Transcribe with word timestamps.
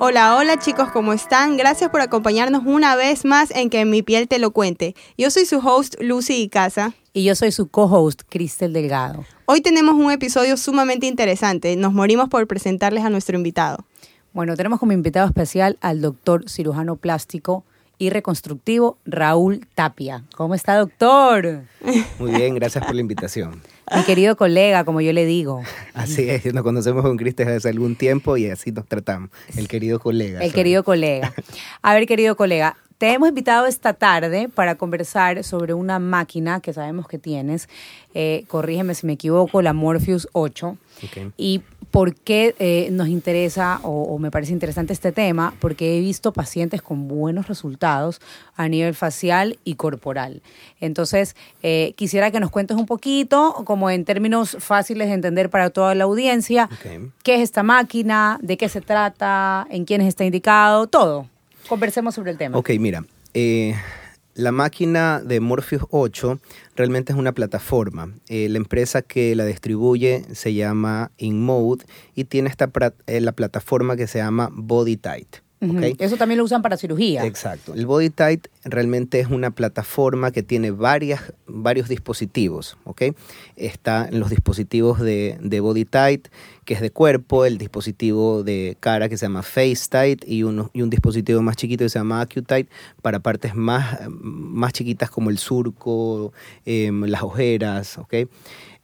Hola, 0.00 0.36
hola 0.36 0.58
chicos, 0.58 0.90
¿cómo 0.90 1.12
están? 1.12 1.56
Gracias 1.56 1.88
por 1.88 2.00
acompañarnos 2.00 2.62
una 2.66 2.96
vez 2.96 3.24
más 3.24 3.52
en 3.52 3.70
Que 3.70 3.84
mi 3.84 4.02
piel 4.02 4.26
te 4.26 4.40
lo 4.40 4.50
cuente. 4.50 4.96
Yo 5.16 5.30
soy 5.30 5.46
su 5.46 5.58
host 5.58 5.94
Lucy 6.00 6.42
Icaza. 6.42 6.92
Y 7.12 7.22
yo 7.22 7.36
soy 7.36 7.52
su 7.52 7.68
co-host 7.68 8.22
Cristel 8.28 8.72
Delgado. 8.72 9.24
Hoy 9.46 9.60
tenemos 9.60 9.94
un 9.94 10.10
episodio 10.10 10.56
sumamente 10.56 11.06
interesante. 11.06 11.76
Nos 11.76 11.92
morimos 11.92 12.28
por 12.28 12.44
presentarles 12.48 13.04
a 13.04 13.10
nuestro 13.10 13.36
invitado. 13.36 13.84
Bueno, 14.32 14.56
tenemos 14.56 14.80
como 14.80 14.90
invitado 14.90 15.28
especial 15.28 15.78
al 15.80 16.00
doctor 16.00 16.50
cirujano 16.50 16.96
plástico 16.96 17.64
y 17.96 18.10
reconstructivo 18.10 18.98
Raúl 19.04 19.64
Tapia. 19.76 20.24
¿Cómo 20.34 20.56
está, 20.56 20.76
doctor? 20.76 21.62
Muy 22.18 22.32
bien, 22.32 22.56
gracias 22.56 22.84
por 22.84 22.96
la 22.96 23.00
invitación. 23.00 23.62
Mi 23.94 24.02
querido 24.04 24.36
colega, 24.36 24.84
como 24.84 25.00
yo 25.00 25.12
le 25.12 25.26
digo. 25.26 25.62
Así 25.94 26.28
es, 26.28 26.52
nos 26.54 26.62
conocemos 26.62 27.02
con 27.02 27.16
Cristian 27.16 27.48
hace 27.48 27.68
algún 27.68 27.96
tiempo 27.96 28.36
y 28.36 28.48
así 28.48 28.72
nos 28.72 28.86
tratamos. 28.86 29.30
El 29.56 29.68
querido 29.68 29.98
colega. 29.98 30.40
El 30.40 30.52
querido 30.52 30.84
colega. 30.84 31.32
A 31.82 31.94
ver, 31.94 32.06
querido 32.06 32.36
colega, 32.36 32.76
te 32.98 33.12
hemos 33.12 33.28
invitado 33.28 33.66
esta 33.66 33.92
tarde 33.92 34.48
para 34.48 34.76
conversar 34.76 35.42
sobre 35.44 35.74
una 35.74 35.98
máquina 35.98 36.60
que 36.60 36.72
sabemos 36.72 37.08
que 37.08 37.18
tienes. 37.18 37.68
Eh, 38.14 38.44
corrígeme 38.48 38.94
si 38.94 39.06
me 39.06 39.14
equivoco, 39.14 39.62
la 39.62 39.72
Morpheus 39.72 40.28
8. 40.32 40.76
Y 41.36 41.62
¿Por 41.94 42.16
qué 42.16 42.56
eh, 42.58 42.88
nos 42.90 43.06
interesa 43.06 43.78
o, 43.84 44.18
me 44.18 44.32
parece 44.32 44.52
interesante 44.52 44.92
este 44.92 45.12
tema? 45.12 45.54
Porque 45.60 45.96
he 45.96 46.00
visto 46.00 46.32
pacientes 46.32 46.82
con 46.82 47.06
buenos 47.06 47.46
resultados 47.46 48.20
a 48.56 48.68
nivel 48.68 48.96
facial 48.96 49.60
y 49.62 49.76
corporal. 49.76 50.42
Entonces, 50.80 51.36
eh, 51.62 51.92
quisiera 51.94 52.32
que 52.32 52.40
nos 52.40 52.50
cuentes 52.50 52.76
un 52.76 52.86
poquito, 52.86 53.62
como 53.64 53.90
en 53.90 54.04
términos 54.04 54.56
fáciles 54.58 55.06
de 55.06 55.14
entender 55.14 55.50
para 55.50 55.70
toda 55.70 55.94
la 55.94 56.02
audiencia, 56.02 56.68
qué 57.22 57.36
es 57.36 57.42
esta 57.42 57.62
máquina, 57.62 58.40
de 58.42 58.56
qué 58.56 58.68
se 58.68 58.80
trata, 58.80 59.64
en 59.70 59.84
quiénes 59.84 60.08
está 60.08 60.24
indicado, 60.24 60.88
todo. 60.88 61.28
Conversemos 61.68 62.14
sobre 62.14 62.30
el 62.30 62.38
tema. 62.38 62.58
Ok, 62.58 62.70
mira. 62.78 63.04
Eh, 63.32 63.74
la 64.34 64.50
máquina 64.50 65.20
de 65.24 65.38
Morpheus 65.40 65.84
8 65.90 66.40
realmente 66.74 67.12
es 67.12 67.18
una 67.18 67.32
plataforma. 67.32 68.12
Eh, 68.28 68.48
la 68.48 68.58
empresa 68.58 69.02
que 69.02 69.34
la 69.36 69.44
distribuye 69.44 70.24
se 70.32 70.54
llama 70.54 71.12
InMode 71.18 71.84
y 72.14 72.24
tiene 72.24 72.48
esta 72.48 72.70
eh, 73.06 73.20
la 73.20 73.32
plataforma 73.32 73.96
que 73.96 74.06
se 74.06 74.18
llama 74.18 74.50
BodyTight. 74.52 75.43
Eso 75.98 76.16
también 76.16 76.38
lo 76.38 76.44
usan 76.44 76.62
para 76.62 76.76
cirugía. 76.76 77.24
Exacto. 77.24 77.74
El 77.74 77.86
BodyTight 77.86 78.48
realmente 78.64 79.20
es 79.20 79.28
una 79.28 79.50
plataforma 79.50 80.30
que 80.30 80.42
tiene 80.42 80.70
varias, 80.70 81.32
varios 81.46 81.88
dispositivos. 81.88 82.76
¿okay? 82.84 83.14
Está 83.56 84.08
en 84.08 84.20
los 84.20 84.30
dispositivos 84.30 85.00
de, 85.00 85.38
de 85.40 85.60
BodyTight, 85.60 86.28
que 86.64 86.74
es 86.74 86.80
de 86.80 86.90
cuerpo, 86.90 87.44
el 87.44 87.58
dispositivo 87.58 88.42
de 88.42 88.76
cara 88.80 89.08
que 89.08 89.16
se 89.16 89.26
llama 89.26 89.42
FaceTight 89.42 90.24
y, 90.26 90.42
uno, 90.42 90.70
y 90.72 90.82
un 90.82 90.90
dispositivo 90.90 91.42
más 91.42 91.56
chiquito 91.56 91.84
que 91.84 91.88
se 91.88 91.98
llama 91.98 92.20
AccuTight 92.20 92.68
para 93.02 93.20
partes 93.20 93.54
más, 93.54 93.98
más 94.08 94.72
chiquitas 94.72 95.10
como 95.10 95.30
el 95.30 95.38
surco, 95.38 96.32
em, 96.64 97.04
las 97.04 97.22
ojeras. 97.22 97.98
¿okay? 97.98 98.28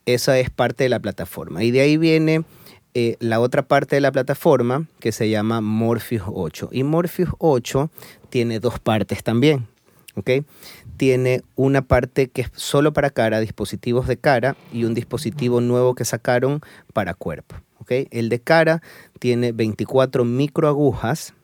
Esa 0.07 0.39
es 0.39 0.51
parte 0.51 0.85
de 0.85 0.91
la 0.91 0.99
plataforma. 0.99 1.63
Y 1.63 1.71
de 1.71 1.81
ahí 1.81 1.97
viene 1.97 2.45
eh, 2.95 3.17
la 3.21 3.41
otra 3.41 3.63
parte 3.63 3.97
de 3.97 4.01
la 4.01 4.11
plataforma 4.11 4.87
que 4.99 5.13
se 5.13 5.31
llama 5.31 5.61
Morpheus 5.61 6.25
8. 6.27 6.71
Y 6.73 6.83
Morpheus 6.83 7.31
8 7.39 7.91
tiene 8.31 8.59
dos 8.59 8.81
partes 8.81 9.23
también. 9.23 9.67
¿ok? 10.17 10.45
Tiene 10.97 11.43
una 11.55 11.83
parte 11.83 12.29
que 12.29 12.43
es 12.43 12.51
solo 12.55 12.93
para 12.93 13.11
cara, 13.11 13.41
dispositivos 13.41 14.07
de 14.07 14.17
cara, 14.17 14.57
y 14.73 14.85
un 14.85 14.95
dispositivo 14.95 15.61
nuevo 15.61 15.95
que 15.95 16.05
sacaron 16.05 16.61
para 16.93 17.15
cuerpo. 17.15 17.57
¿ok? 17.79 17.93
El 18.11 18.29
de 18.29 18.41
cara 18.41 18.83
tiene 19.19 19.53
24 19.53 20.25
microagujas 20.25 21.35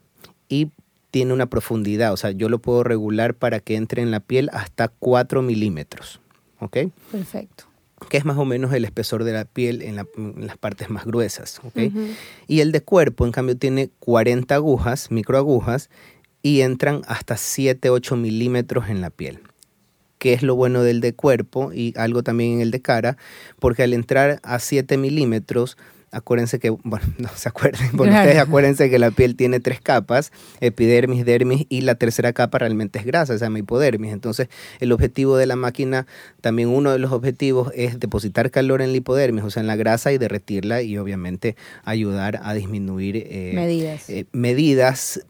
y 0.49 0.71
tiene 1.13 1.33
una 1.33 1.47
profundidad, 1.47 2.13
o 2.13 2.17
sea, 2.17 2.33
yo 2.33 2.49
lo 2.49 2.59
puedo 2.59 2.83
regular 2.83 3.35
para 3.35 3.61
que 3.61 3.77
entre 3.77 4.03
en 4.03 4.11
la 4.11 4.21
piel 4.21 4.51
hasta 4.53 4.89
4 4.89 5.43
milímetros. 5.43 6.21
¿ok? 6.59 6.79
Perfecto 7.13 7.66
que 8.09 8.17
es 8.17 8.25
más 8.25 8.39
o 8.39 8.45
menos 8.45 8.73
el 8.73 8.85
espesor 8.85 9.25
de 9.25 9.33
la 9.33 9.45
piel 9.45 9.83
en, 9.83 9.97
las 9.97 10.59
partes 10.59 10.91
más 10.91 11.05
gruesas. 11.05 11.61
Y 12.47 12.61
el 12.61 12.73
de 12.73 12.83
cuerpo, 12.83 13.27
en 13.27 13.33
cambio, 13.33 13.57
tiene 13.57 13.91
40 14.01 14.55
agujas, 14.55 15.11
microagujas, 15.11 15.91
y 16.43 16.61
entran 16.61 17.03
hasta 17.09 17.37
7, 17.37 17.91
8 17.91 18.17
milímetros 18.17 18.89
en 18.89 19.01
la 19.01 19.11
piel. 19.11 19.41
¿Qué 20.19 20.33
es 20.33 20.43
lo 20.43 20.55
bueno 20.55 20.83
del 20.83 21.01
de 21.01 21.13
cuerpo 21.15 21.73
y 21.73 21.93
algo 21.97 22.23
también 22.23 22.55
en 22.55 22.61
el 22.61 22.71
de 22.71 22.81
cara? 22.81 23.17
Porque 23.59 23.83
al 23.83 23.93
entrar 23.93 24.41
a 24.43 24.59
7 24.59 24.97
milímetros, 24.97 25.77
acuérdense 26.11 26.59
que, 26.59 26.71
bueno, 26.71 27.05
no 27.19 27.29
se 27.35 27.49
acuerden, 27.49 27.91
bueno, 27.93 28.15
ustedes 28.15 28.39
acuérdense 28.39 28.91
que 28.91 28.99
la 28.99 29.11
piel 29.11 29.37
tiene 29.37 29.61
tres 29.61 29.81
capas, 29.81 30.33
epidermis, 30.61 31.25
dermis 31.25 31.67
y 31.69 31.83
la 31.83 31.95
tercera 31.95 32.33
capa 32.33 32.59
realmente 32.59 32.99
es 32.99 33.05
grasa, 33.05 33.37
se 33.39 33.45
llama 33.45 33.59
hipodermis. 33.59 34.13
Entonces, 34.13 34.49
el 34.81 34.93
objetivo 34.93 35.37
de 35.37 35.47
la 35.47 35.57
máquina, 35.57 36.07
también 36.41 36.69
uno 36.69 36.93
de 36.93 36.99
los 36.99 37.13
objetivos 37.13 37.71
es 37.75 38.01
depositar 38.01 38.51
calor 38.51 38.83
en 38.83 38.93
la 38.93 38.99
hipodermis, 38.99 39.45
o 39.45 39.51
sea, 39.51 39.61
en 39.61 39.67
la 39.67 39.77
grasa 39.77 40.13
y 40.13 40.19
derretirla 40.19 40.83
y 40.83 40.99
obviamente 40.99 41.57
ayudar 41.85 42.41
a 42.43 42.55
disminuir 42.55 43.17
eh, 43.17 43.53
medidas. 43.55 44.09
Eh, 44.09 44.27
medidas. 44.33 45.21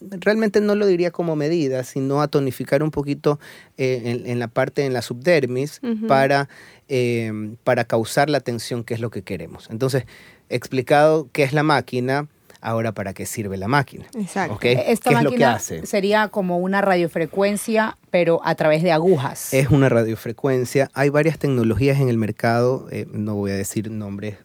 Realmente 0.00 0.60
no 0.60 0.74
lo 0.74 0.86
diría 0.86 1.10
como 1.10 1.36
medidas, 1.36 1.88
sino 1.88 2.22
a 2.22 2.28
tonificar 2.28 2.82
un 2.82 2.90
poquito 2.90 3.40
eh, 3.76 4.22
en, 4.26 4.38
la 4.38 4.48
parte, 4.48 4.84
en 4.84 4.92
la 4.92 5.02
subdermis, 5.02 5.80
para 6.06 6.48
Em, 6.92 7.54
para 7.62 7.84
causar 7.84 8.28
la 8.28 8.40
tensión 8.40 8.82
que 8.82 8.94
es 8.94 9.00
lo 9.00 9.10
que 9.10 9.22
queremos. 9.22 9.68
Entonces, 9.70 10.06
explicado 10.48 11.28
qué 11.30 11.44
es 11.44 11.52
la 11.52 11.62
máquina, 11.62 12.26
ahora 12.60 12.90
para 12.90 13.14
qué 13.14 13.26
sirve 13.26 13.56
la 13.56 13.68
máquina. 13.68 14.06
Exacto. 14.18 14.58
Esta 14.60 15.12
máquina 15.12 15.18
es 15.20 15.24
lo 15.24 15.30
que 15.38 15.44
hace? 15.44 15.86
Sería 15.86 16.26
como 16.26 16.58
una 16.58 16.80
radiofrecuencia, 16.80 17.96
pero 18.10 18.40
a 18.44 18.56
través 18.56 18.82
de 18.82 18.90
agujas. 18.90 19.54
Es 19.54 19.70
una 19.70 19.88
radiofrecuencia. 19.88 20.90
Hay 20.92 21.10
varias 21.10 21.38
tecnologías 21.38 22.00
en 22.00 22.08
el 22.08 22.18
mercado, 22.18 22.88
eh, 22.90 23.06
no 23.12 23.36
voy 23.36 23.52
a 23.52 23.54
decir 23.54 23.88
nombres 23.88 24.34
eh, 24.34 24.38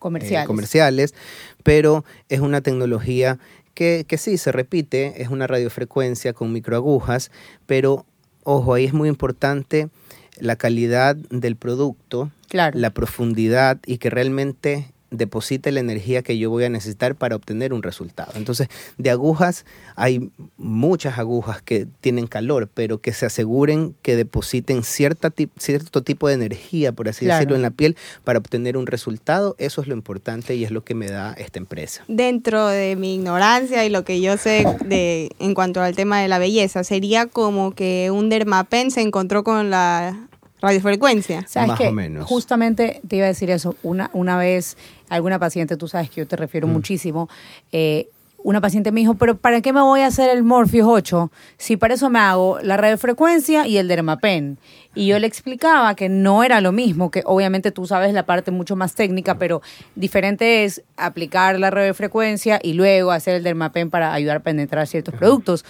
comerciales. 0.00 0.48
comerciales, 0.48 1.14
pero 1.62 2.04
es 2.28 2.40
una 2.40 2.62
tecnología 2.62 3.38
que, 3.74 4.06
que 4.08 4.18
sí 4.18 4.38
se 4.38 4.50
repite, 4.50 5.22
es 5.22 5.28
una 5.28 5.46
radiofrecuencia 5.46 6.32
con 6.32 6.52
microagujas, 6.52 7.30
pero 7.66 8.06
ojo, 8.42 8.74
ahí 8.74 8.86
es 8.86 8.92
muy 8.92 9.08
importante 9.08 9.88
la 10.38 10.56
calidad 10.56 11.16
del 11.16 11.56
producto, 11.56 12.30
la 12.52 12.90
profundidad 12.90 13.78
y 13.86 13.98
que 13.98 14.10
realmente 14.10 14.92
deposite 15.12 15.70
la 15.70 15.80
energía 15.80 16.22
que 16.22 16.38
yo 16.38 16.50
voy 16.50 16.64
a 16.64 16.68
necesitar 16.68 17.14
para 17.14 17.36
obtener 17.36 17.72
un 17.72 17.82
resultado. 17.82 18.32
Entonces, 18.34 18.68
de 18.98 19.10
agujas 19.10 19.64
hay 19.94 20.30
muchas 20.56 21.18
agujas 21.18 21.62
que 21.62 21.86
tienen 22.00 22.26
calor, 22.26 22.68
pero 22.72 22.98
que 22.98 23.12
se 23.12 23.26
aseguren 23.26 23.94
que 24.02 24.16
depositen 24.16 24.82
cierta 24.82 25.32
cierto 25.58 26.02
tipo 26.02 26.28
de 26.28 26.34
energía, 26.34 26.92
por 26.92 27.08
así 27.08 27.26
decirlo, 27.26 27.54
en 27.54 27.62
la 27.62 27.70
piel 27.70 27.96
para 28.24 28.38
obtener 28.38 28.76
un 28.76 28.86
resultado. 28.86 29.54
Eso 29.58 29.82
es 29.82 29.86
lo 29.86 29.94
importante 29.94 30.56
y 30.56 30.64
es 30.64 30.70
lo 30.70 30.82
que 30.82 30.94
me 30.94 31.08
da 31.08 31.34
esta 31.34 31.58
empresa. 31.58 32.02
Dentro 32.08 32.66
de 32.66 32.96
mi 32.96 33.14
ignorancia 33.14 33.84
y 33.84 33.90
lo 33.90 34.04
que 34.04 34.20
yo 34.20 34.36
sé 34.36 34.64
de 34.84 35.30
en 35.38 35.54
cuanto 35.54 35.80
al 35.82 35.94
tema 35.94 36.20
de 36.20 36.28
la 36.28 36.38
belleza, 36.38 36.84
sería 36.84 37.26
como 37.26 37.74
que 37.74 38.10
un 38.10 38.28
dermapen 38.28 38.90
se 38.90 39.02
encontró 39.02 39.44
con 39.44 39.70
la 39.70 40.28
radiofrecuencia. 40.62 41.44
Más 41.66 41.80
o 41.80 41.92
menos. 41.92 42.26
Justamente 42.26 43.00
te 43.06 43.16
iba 43.16 43.26
a 43.26 43.28
decir 43.28 43.50
eso. 43.50 43.74
Una, 43.82 44.10
una 44.14 44.38
vez, 44.38 44.78
alguna 45.14 45.38
paciente, 45.38 45.76
tú 45.76 45.88
sabes 45.88 46.10
que 46.10 46.20
yo 46.22 46.26
te 46.26 46.36
refiero 46.36 46.66
mm. 46.66 46.72
muchísimo, 46.72 47.28
eh, 47.70 48.08
una 48.44 48.60
paciente 48.60 48.90
me 48.90 49.00
dijo, 49.00 49.14
pero 49.14 49.36
¿para 49.36 49.60
qué 49.60 49.72
me 49.72 49.80
voy 49.80 50.00
a 50.00 50.06
hacer 50.06 50.30
el 50.30 50.42
Morpheus 50.42 50.88
8 50.88 51.30
si 51.58 51.76
para 51.76 51.94
eso 51.94 52.10
me 52.10 52.18
hago 52.18 52.58
la 52.60 52.76
radiofrecuencia 52.76 53.66
y 53.66 53.76
el 53.76 53.88
Dermapen? 53.88 54.58
Y 54.94 55.06
yo 55.06 55.18
le 55.18 55.26
explicaba 55.26 55.94
que 55.94 56.08
no 56.08 56.42
era 56.42 56.60
lo 56.60 56.72
mismo, 56.72 57.10
que 57.10 57.22
obviamente 57.24 57.70
tú 57.70 57.86
sabes 57.86 58.12
la 58.12 58.26
parte 58.26 58.50
mucho 58.50 58.76
más 58.76 58.94
técnica, 58.94 59.38
pero 59.38 59.62
diferente 59.94 60.64
es 60.64 60.82
aplicar 60.96 61.58
la 61.58 61.70
radiofrecuencia 61.70 62.58
y 62.62 62.72
luego 62.72 63.12
hacer 63.12 63.36
el 63.36 63.42
Dermapen 63.42 63.90
para 63.90 64.12
ayudar 64.12 64.38
a 64.38 64.40
penetrar 64.40 64.86
ciertos 64.86 65.14
productos 65.14 65.64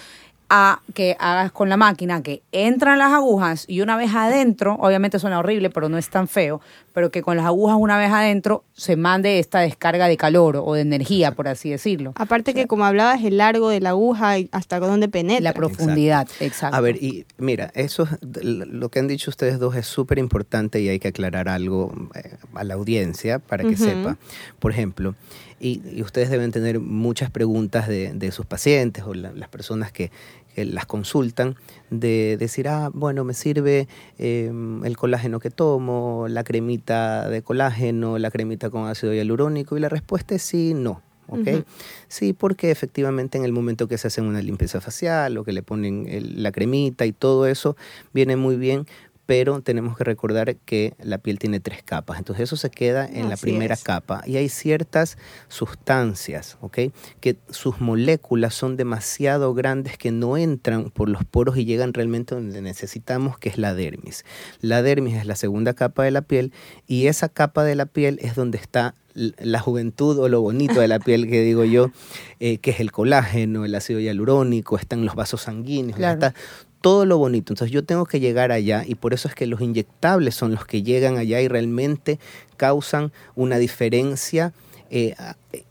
a 0.55 0.83
que 0.93 1.15
hagas 1.19 1.51
con 1.51 1.67
la 1.67 1.77
máquina 1.77 2.21
que 2.21 2.43
entran 2.51 2.99
las 2.99 3.11
agujas 3.11 3.65
y 3.67 3.81
una 3.81 3.97
vez 3.97 4.13
adentro, 4.13 4.75
obviamente 4.79 5.17
suena 5.17 5.39
horrible, 5.39 5.71
pero 5.71 5.89
no 5.89 5.97
es 5.97 6.09
tan 6.09 6.27
feo, 6.27 6.61
pero 6.93 7.09
que 7.09 7.23
con 7.23 7.37
las 7.37 7.47
agujas 7.47 7.75
una 7.79 7.97
vez 7.97 8.11
adentro 8.11 8.63
se 8.73 8.95
mande 8.95 9.39
esta 9.39 9.61
descarga 9.61 10.07
de 10.07 10.15
calor 10.15 10.61
o 10.63 10.75
de 10.75 10.81
energía, 10.81 11.31
por 11.31 11.47
así 11.47 11.71
decirlo. 11.71 12.13
Aparte 12.17 12.53
que 12.53 12.67
como 12.67 12.85
hablabas, 12.85 13.23
el 13.23 13.37
largo 13.37 13.69
de 13.69 13.79
la 13.79 13.89
aguja 13.89 14.37
y 14.37 14.49
hasta 14.51 14.79
dónde 14.79 15.09
penetra. 15.09 15.41
La 15.41 15.53
profundidad, 15.53 16.27
exacto. 16.39 16.77
A 16.77 16.81
ver, 16.81 16.97
y 16.97 17.25
mira, 17.39 17.71
eso 17.73 18.07
lo 18.21 18.89
que 18.89 18.99
han 18.99 19.07
dicho 19.07 19.31
ustedes 19.31 19.57
dos 19.57 19.75
es 19.75 19.87
súper 19.87 20.19
importante 20.19 20.79
y 20.81 20.87
hay 20.87 20.99
que 20.99 21.07
aclarar 21.07 21.49
algo 21.49 21.91
eh, 22.13 22.37
a 22.53 22.63
la 22.63 22.75
audiencia 22.75 23.39
para 23.39 23.63
que 23.63 23.75
sepa. 23.75 24.17
Por 24.59 24.69
ejemplo, 24.69 25.15
y, 25.63 26.01
ustedes 26.01 26.29
deben 26.29 26.51
tener 26.51 26.79
muchas 26.79 27.31
preguntas 27.31 27.87
de, 27.87 28.31
sus 28.31 28.45
pacientes 28.45 29.05
o 29.05 29.13
las 29.13 29.47
personas 29.49 29.91
que, 29.91 30.11
las 30.55 30.85
consultan, 30.85 31.55
de 31.89 32.37
decir, 32.37 32.67
ah, 32.67 32.89
bueno, 32.93 33.23
me 33.23 33.33
sirve 33.33 33.87
em, 34.17 34.83
el 34.85 34.97
colágeno 34.97 35.39
que 35.39 35.49
tomo, 35.49 36.27
la 36.29 36.43
cremita 36.43 37.29
de 37.29 37.41
colágeno, 37.41 38.17
la 38.17 38.31
cremita 38.31 38.69
con 38.69 38.87
ácido 38.87 39.13
hialurónico, 39.13 39.77
y 39.77 39.79
la 39.79 39.89
respuesta 39.89 40.35
es 40.35 40.41
sí, 40.41 40.73
no. 40.73 41.01
¿ok? 41.27 41.65
Sí, 42.07 42.33
porque 42.33 42.69
efectivamente 42.69 43.37
en 43.37 43.45
el 43.45 43.53
momento 43.53 43.87
que 43.87 43.97
se 43.97 44.07
hacen 44.07 44.25
una 44.25 44.41
limpieza 44.41 44.81
facial 44.81 45.37
o 45.37 45.43
que 45.43 45.53
le 45.53 45.63
ponen 45.63 46.07
la 46.43 46.51
cremita 46.51 47.05
y 47.05 47.11
todo 47.11 47.47
eso, 47.47 47.75
viene 48.13 48.35
muy 48.35 48.55
bien, 48.55 48.85
pero 49.25 49.61
tenemos 49.61 49.97
que 49.97 50.03
recordar 50.03 50.55
que 50.57 50.93
la 51.01 51.17
piel 51.17 51.39
tiene 51.39 51.59
tres 51.59 51.81
capas, 51.83 52.17
entonces 52.17 52.43
eso 52.43 52.57
se 52.57 52.69
queda 52.69 53.07
en 53.07 53.29
la 53.29 53.37
primera 53.37 53.77
capa 53.77 54.21
y 54.25 54.37
hay 54.37 54.49
ciertas 54.49 55.17
sustancias, 55.47 56.57
¿ok? 56.61 56.79
Que 57.19 57.37
sus 57.49 57.79
moléculas 57.79 58.53
son 58.53 58.75
demasiado 58.75 59.53
grandes 59.53 59.97
que 59.97 60.11
no 60.11 60.37
entran 60.37 60.89
por 60.89 61.09
los 61.09 61.23
poros 61.23 61.57
y 61.57 61.65
llegan 61.65 61.93
realmente 61.93 62.35
donde 62.35 62.61
necesitamos, 62.61 63.37
que 63.37 63.49
es 63.49 63.57
la 63.57 63.73
dermis. 63.73 64.25
La 64.59 64.81
dermis 64.81 65.15
es 65.15 65.25
la 65.25 65.35
segunda 65.35 65.73
capa 65.73 66.03
de 66.03 66.11
la 66.11 66.21
piel 66.21 66.51
y 66.87 67.07
esa 67.07 67.29
capa 67.29 67.63
de 67.63 67.75
la 67.75 67.85
piel 67.85 68.19
es 68.21 68.35
donde 68.35 68.57
está 68.57 68.95
la 69.15 69.59
juventud 69.59 70.17
o 70.17 70.27
lo 70.27 70.41
bonito 70.41 70.79
de 70.79 70.87
la 70.87 70.99
piel 70.99 71.29
que 71.29 71.41
digo 71.41 71.63
yo, 71.63 71.91
eh, 72.39 72.57
que 72.57 72.71
es 72.71 72.79
el 72.79 72.91
colágeno, 72.91 73.65
el 73.65 73.75
ácido 73.75 73.99
hialurónico, 73.99 74.77
están 74.77 75.05
los 75.05 75.15
vasos 75.15 75.43
sanguíneos, 75.43 75.99
está 75.99 76.33
todo 76.83 77.05
lo 77.05 77.17
bonito. 77.17 77.53
Entonces 77.53 77.71
yo 77.71 77.85
tengo 77.85 78.05
que 78.05 78.19
llegar 78.19 78.51
allá 78.51 78.83
y 78.85 78.95
por 78.95 79.13
eso 79.13 79.29
es 79.29 79.35
que 79.35 79.47
los 79.47 79.61
inyectables 79.61 80.35
son 80.35 80.51
los 80.51 80.65
que 80.65 80.83
llegan 80.83 81.17
allá 81.17 81.39
y 81.39 81.47
realmente 81.47 82.19
causan 82.57 83.13
una 83.35 83.57
diferencia 83.57 84.51
eh, 84.89 85.15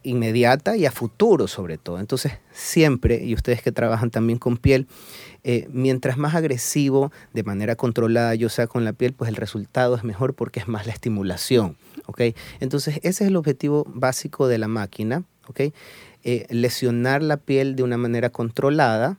inmediata 0.03 0.75
y 0.75 0.87
a 0.87 0.91
futuro 0.91 1.49
sobre 1.49 1.77
todo. 1.77 2.01
Entonces 2.01 2.33
siempre, 2.51 3.23
y 3.23 3.35
ustedes 3.35 3.61
que 3.61 3.73
trabajan 3.73 4.11
también 4.11 4.39
con 4.39 4.57
piel, 4.57 4.87
eh, 5.45 5.69
mientras 5.71 6.17
más 6.17 6.35
agresivo, 6.35 7.13
de 7.35 7.43
manera 7.43 7.77
controlada 7.77 8.35
yo 8.35 8.49
sea 8.49 8.67
con 8.67 8.87
la 8.87 8.95
piel, 8.95 9.13
pues 9.13 9.29
el 9.29 9.37
resultado 9.37 9.95
es 9.97 10.05
mejor 10.05 10.33
porque 10.33 10.61
es 10.61 10.67
más 10.67 10.87
la 10.87 10.95
estimulación. 10.95 11.77
¿okay? 12.07 12.35
Entonces 12.61 13.01
ese 13.03 13.25
es 13.25 13.29
el 13.29 13.37
objetivo 13.37 13.85
básico 13.87 14.49
de 14.49 14.57
la 14.57 14.69
máquina. 14.69 15.25
¿okay? 15.47 15.75
Eh, 16.25 16.47
lesionar 16.49 17.23
la 17.23 17.37
piel 17.37 17.77
de 17.77 17.83
una 17.83 17.99
manera 17.99 18.31
controlada 18.31 19.19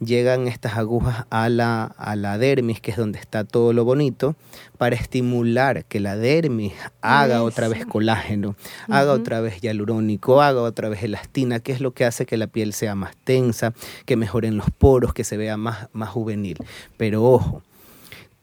llegan 0.00 0.48
estas 0.48 0.76
agujas 0.76 1.26
a 1.30 1.48
la, 1.48 1.84
a 1.84 2.16
la 2.16 2.38
dermis, 2.38 2.80
que 2.80 2.90
es 2.90 2.96
donde 2.96 3.18
está 3.18 3.44
todo 3.44 3.72
lo 3.72 3.84
bonito, 3.84 4.36
para 4.76 4.96
estimular 4.96 5.84
que 5.84 6.00
la 6.00 6.16
dermis 6.16 6.72
haga 7.00 7.42
otra 7.42 7.68
vez 7.68 7.84
colágeno, 7.84 8.56
haga 8.88 9.12
otra 9.12 9.40
vez 9.40 9.60
hialurónico, 9.60 10.40
haga 10.40 10.62
otra 10.62 10.88
vez 10.88 11.02
elastina, 11.02 11.60
que 11.60 11.72
es 11.72 11.80
lo 11.80 11.92
que 11.92 12.04
hace 12.04 12.26
que 12.26 12.36
la 12.36 12.46
piel 12.46 12.72
sea 12.72 12.94
más 12.94 13.16
tensa, 13.24 13.72
que 14.04 14.16
mejoren 14.16 14.56
los 14.56 14.70
poros, 14.70 15.12
que 15.12 15.24
se 15.24 15.36
vea 15.36 15.56
más, 15.56 15.88
más 15.92 16.10
juvenil. 16.10 16.58
Pero 16.96 17.24
ojo, 17.24 17.62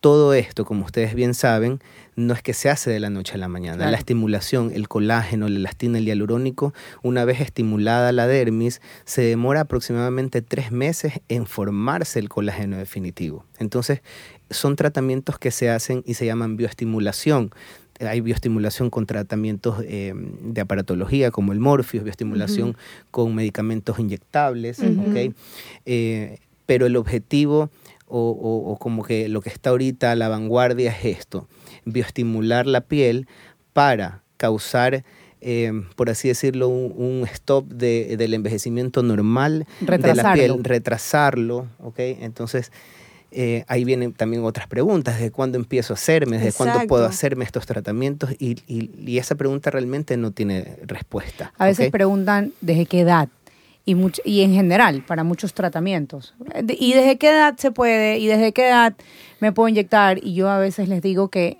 todo 0.06 0.36
esto, 0.36 0.66
como 0.66 0.86
ustedes 0.86 1.16
bien 1.16 1.34
saben, 1.34 1.80
no 2.16 2.36
es 2.36 2.44
que 2.44 2.54
se 2.54 2.70
hace 2.70 2.92
de 2.92 3.00
la 3.00 3.10
noche 3.10 3.34
a 3.34 3.38
la 3.40 3.48
mañana. 3.48 3.90
La 3.90 3.98
estimulación, 3.98 4.72
el 4.72 4.88
colágeno, 4.88 5.50
la 5.50 5.58
elastina, 5.58 5.98
el 5.98 6.06
hialurónico, 6.06 6.76
una 7.02 7.26
vez 7.26 7.42
estimulada 7.42 8.12
la 8.12 8.28
dermis, 8.28 8.82
se 9.04 9.24
demora 9.24 9.62
aproximadamente 9.62 10.44
tres 10.44 10.72
meses 10.72 11.14
en 11.28 11.48
formarse 11.48 12.20
el 12.20 12.30
colágeno 12.30 12.78
definitivo. 12.78 13.46
Entonces, 13.58 14.04
son 14.52 14.76
tratamientos 14.76 15.40
que 15.40 15.50
se 15.50 15.72
hacen 15.72 16.04
y 16.06 16.14
se 16.14 16.28
llaman 16.28 16.56
bioestimulación. 16.56 17.50
Hay 18.00 18.22
bioestimulación 18.22 18.92
con 18.92 19.08
tratamientos 19.08 19.84
eh, 19.88 20.14
de 20.14 20.62
aparatología 20.62 21.32
como 21.32 21.52
el 21.52 21.60
Morpheus, 21.60 22.04
bioestimulación 22.04 22.78
con 23.10 23.34
medicamentos 23.34 23.98
inyectables, 23.98 24.84
eh, 25.88 26.38
pero 26.68 26.86
el 26.86 26.96
objetivo 26.96 27.72
o, 28.08 28.78
como 28.80 29.04
que 29.04 29.30
lo 29.30 29.42
que 29.42 29.50
está 29.50 29.72
ahorita 29.72 30.12
a 30.12 30.16
la 30.16 30.30
vanguardia 30.30 30.92
es 30.92 31.06
esto, 31.06 31.48
bioestimular 31.86 32.68
la 32.68 32.82
piel 32.82 33.28
para 33.74 34.24
causar, 34.38 35.04
eh, 35.42 35.72
por 35.96 36.10
así 36.10 36.28
decirlo, 36.28 36.68
un, 36.68 37.28
stop 37.32 37.68
de, 37.68 38.16
del 38.18 38.34
envejecimiento 38.34 39.04
normal 39.04 39.66
de 39.82 40.16
la 40.16 40.34
piel, 40.34 40.64
retrasarlo, 40.64 41.68
¿ok? 41.80 42.00
Entonces, 42.00 42.72
eh, 43.38 43.66
ahí 43.68 43.84
vienen 43.84 44.14
también 44.14 44.46
otras 44.46 44.68
preguntas, 44.68 45.16
¿desde 45.16 45.30
cuándo 45.30 45.58
empiezo 45.58 45.92
a 45.92 45.96
hacerme? 45.96 46.38
¿Desde 46.38 46.54
cuándo 46.54 46.88
puedo 46.88 47.06
hacerme 47.06 47.44
estos 47.44 47.66
tratamientos? 47.66 48.32
Y, 48.40 48.62
y, 48.66 49.18
esa 49.18 49.36
pregunta 49.36 49.72
realmente 49.72 50.16
no 50.16 50.32
tiene 50.32 50.78
respuesta. 50.84 51.52
A 51.58 51.66
veces 51.66 51.92
preguntan, 51.92 52.54
¿desde 52.62 52.86
qué 52.86 53.02
edad? 53.02 53.28
Y, 53.86 53.96
y 54.24 54.42
en 54.42 54.54
general 54.54 55.04
para 55.06 55.24
muchos 55.24 55.54
tratamientos. 55.54 56.34
¿Y 56.68 56.94
desde 56.94 57.18
qué 57.18 57.30
edad 57.30 57.56
se 57.58 57.72
puede? 57.72 58.18
¿Y 58.18 58.28
desde 58.28 58.52
qué 58.52 58.68
edad 58.68 58.96
me 59.40 59.52
puedo 59.52 59.70
inyectar? 59.70 60.18
Y 60.24 60.34
yo 60.34 60.50
a 60.50 60.58
veces 60.58 60.90
les 60.90 61.02
digo 61.02 61.30
que, 61.30 61.60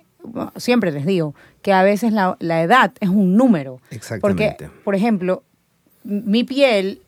siempre 0.56 0.90
les 0.90 1.06
digo, 1.06 1.34
que 1.62 1.72
a 1.72 1.82
veces 1.82 2.12
la, 2.12 2.36
la 2.40 2.62
edad 2.62 2.92
es 3.00 3.08
un 3.08 3.36
número. 3.36 3.80
Exactamente. 3.90 4.56
Porque, 4.58 4.80
por 4.84 4.94
ejemplo, 4.94 5.44
mi 6.04 6.44
piel 6.44 7.00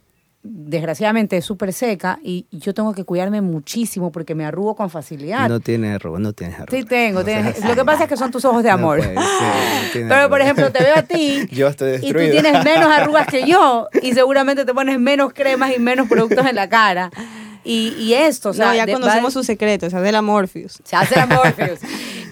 desgraciadamente 0.43 1.37
es 1.37 1.45
súper 1.45 1.73
seca 1.73 2.21
y 2.23 2.47
yo 2.51 2.73
tengo 2.73 2.95
que 2.95 3.05
cuidarme 3.05 3.41
muchísimo 3.41 4.13
porque 4.13 4.35
me 4.35 4.45
arrugo 4.45 4.77
con 4.77 4.89
facilidad. 4.89 5.49
No 5.49 5.61
tienes 5.61 5.97
arrugas, 5.97 6.21
no 6.21 6.33
tienes 6.33 6.61
arrugas. 6.61 6.81
Sí 6.81 6.87
tengo, 6.87 7.21
lo 7.21 7.75
que 7.75 7.85
pasa 7.85 8.05
es 8.05 8.09
que 8.09 8.17
son 8.17 8.31
tus 8.31 8.45
ojos 8.45 8.63
de 8.63 8.71
amor. 8.71 9.01
Pero 9.93 10.29
por 10.29 10.41
ejemplo, 10.41 10.71
te 10.71 10.83
veo 10.83 10.97
a 10.97 11.03
ti 11.03 11.47
yo 11.51 11.69
estoy 11.69 11.97
y 11.97 12.13
tú 12.13 12.19
tienes 12.19 12.65
menos 12.65 12.87
arrugas 12.99 13.27
que 13.27 13.47
yo 13.47 13.89
y 14.01 14.13
seguramente 14.15 14.65
te 14.65 14.73
pones 14.73 14.99
menos 14.99 15.33
cremas 15.33 15.73
y 15.77 15.81
menos 15.81 16.09
productos 16.09 16.47
en 16.47 16.55
la 16.55 16.69
cara. 16.69 17.11
Y, 17.65 17.95
y 17.99 18.15
esto, 18.15 18.51
o 18.51 18.55
sea, 18.55 18.75
ya 18.75 18.91
conocemos 18.91 19.33
sus 19.33 19.45
secretos, 19.45 19.91
se 19.91 19.99
hace 19.99 20.13
la 20.13 20.23
Morpheus. 20.23 20.81
Se 20.85 20.97
hace 20.97 21.17
la 21.17 21.27
Morpheus. 21.27 21.81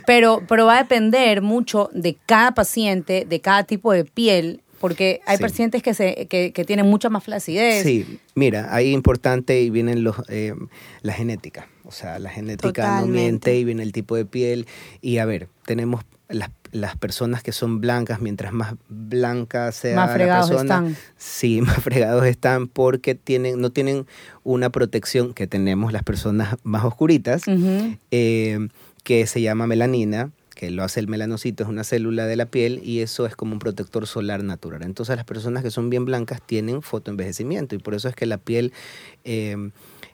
pero, 0.06 0.42
pero 0.48 0.64
va 0.64 0.76
a 0.76 0.78
depender 0.78 1.42
mucho 1.42 1.90
de 1.92 2.16
cada 2.24 2.52
paciente, 2.52 3.26
de 3.28 3.40
cada 3.40 3.64
tipo 3.64 3.92
de 3.92 4.04
piel 4.04 4.62
porque 4.86 5.20
hay 5.26 5.38
pacientes 5.38 5.82
que, 5.82 5.94
se, 5.94 6.28
que, 6.28 6.52
que, 6.52 6.64
tienen 6.64 6.86
mucha 6.86 7.10
más 7.10 7.24
flacidez. 7.24 7.82
Sí, 7.82 8.20
mira, 8.36 8.72
ahí 8.72 8.92
importante 8.92 9.60
y 9.60 9.68
vienen 9.68 10.04
los, 10.04 10.14
eh, 10.28 10.54
la 11.02 11.12
genética. 11.12 11.66
O 11.82 11.90
sea, 11.90 12.20
la 12.20 12.30
genética 12.30 13.00
no 13.00 13.08
miente 13.08 13.56
y 13.56 13.64
viene 13.64 13.82
el 13.82 13.90
tipo 13.90 14.14
de 14.14 14.24
piel. 14.24 14.68
Y 15.00 15.18
a 15.18 15.24
ver, 15.24 15.48
tenemos 15.64 16.04
las, 16.28 16.50
las 16.70 16.96
personas 16.96 17.42
que 17.42 17.50
son 17.50 17.80
blancas, 17.80 18.20
mientras 18.20 18.52
más 18.52 18.76
blanca 18.88 19.72
sea 19.72 19.96
más 19.96 20.12
fregados 20.12 20.50
la 20.50 20.56
persona, 20.56 20.74
están. 20.76 20.96
sí, 21.16 21.60
más 21.62 21.82
fregados 21.82 22.24
están 22.24 22.68
porque 22.68 23.16
tienen, 23.16 23.60
no 23.60 23.70
tienen 23.70 24.06
una 24.44 24.70
protección 24.70 25.34
que 25.34 25.48
tenemos 25.48 25.92
las 25.92 26.04
personas 26.04 26.58
más 26.62 26.84
oscuritas, 26.84 27.42
eh, 28.12 28.68
que 29.02 29.26
se 29.26 29.40
llama 29.40 29.66
melanina 29.66 30.30
que 30.56 30.70
lo 30.70 30.82
hace 30.82 31.00
el 31.00 31.06
melanocito, 31.06 31.62
es 31.62 31.68
una 31.68 31.84
célula 31.84 32.26
de 32.26 32.34
la 32.34 32.46
piel 32.46 32.80
y 32.82 33.00
eso 33.00 33.26
es 33.26 33.36
como 33.36 33.52
un 33.52 33.58
protector 33.58 34.06
solar 34.06 34.42
natural. 34.42 34.82
Entonces 34.82 35.14
las 35.14 35.26
personas 35.26 35.62
que 35.62 35.70
son 35.70 35.90
bien 35.90 36.06
blancas 36.06 36.40
tienen 36.44 36.80
fotoenvejecimiento 36.80 37.74
y 37.74 37.78
por 37.78 37.94
eso 37.94 38.08
es 38.08 38.16
que 38.16 38.24
la 38.24 38.38
piel 38.38 38.72
eh, 39.24 39.70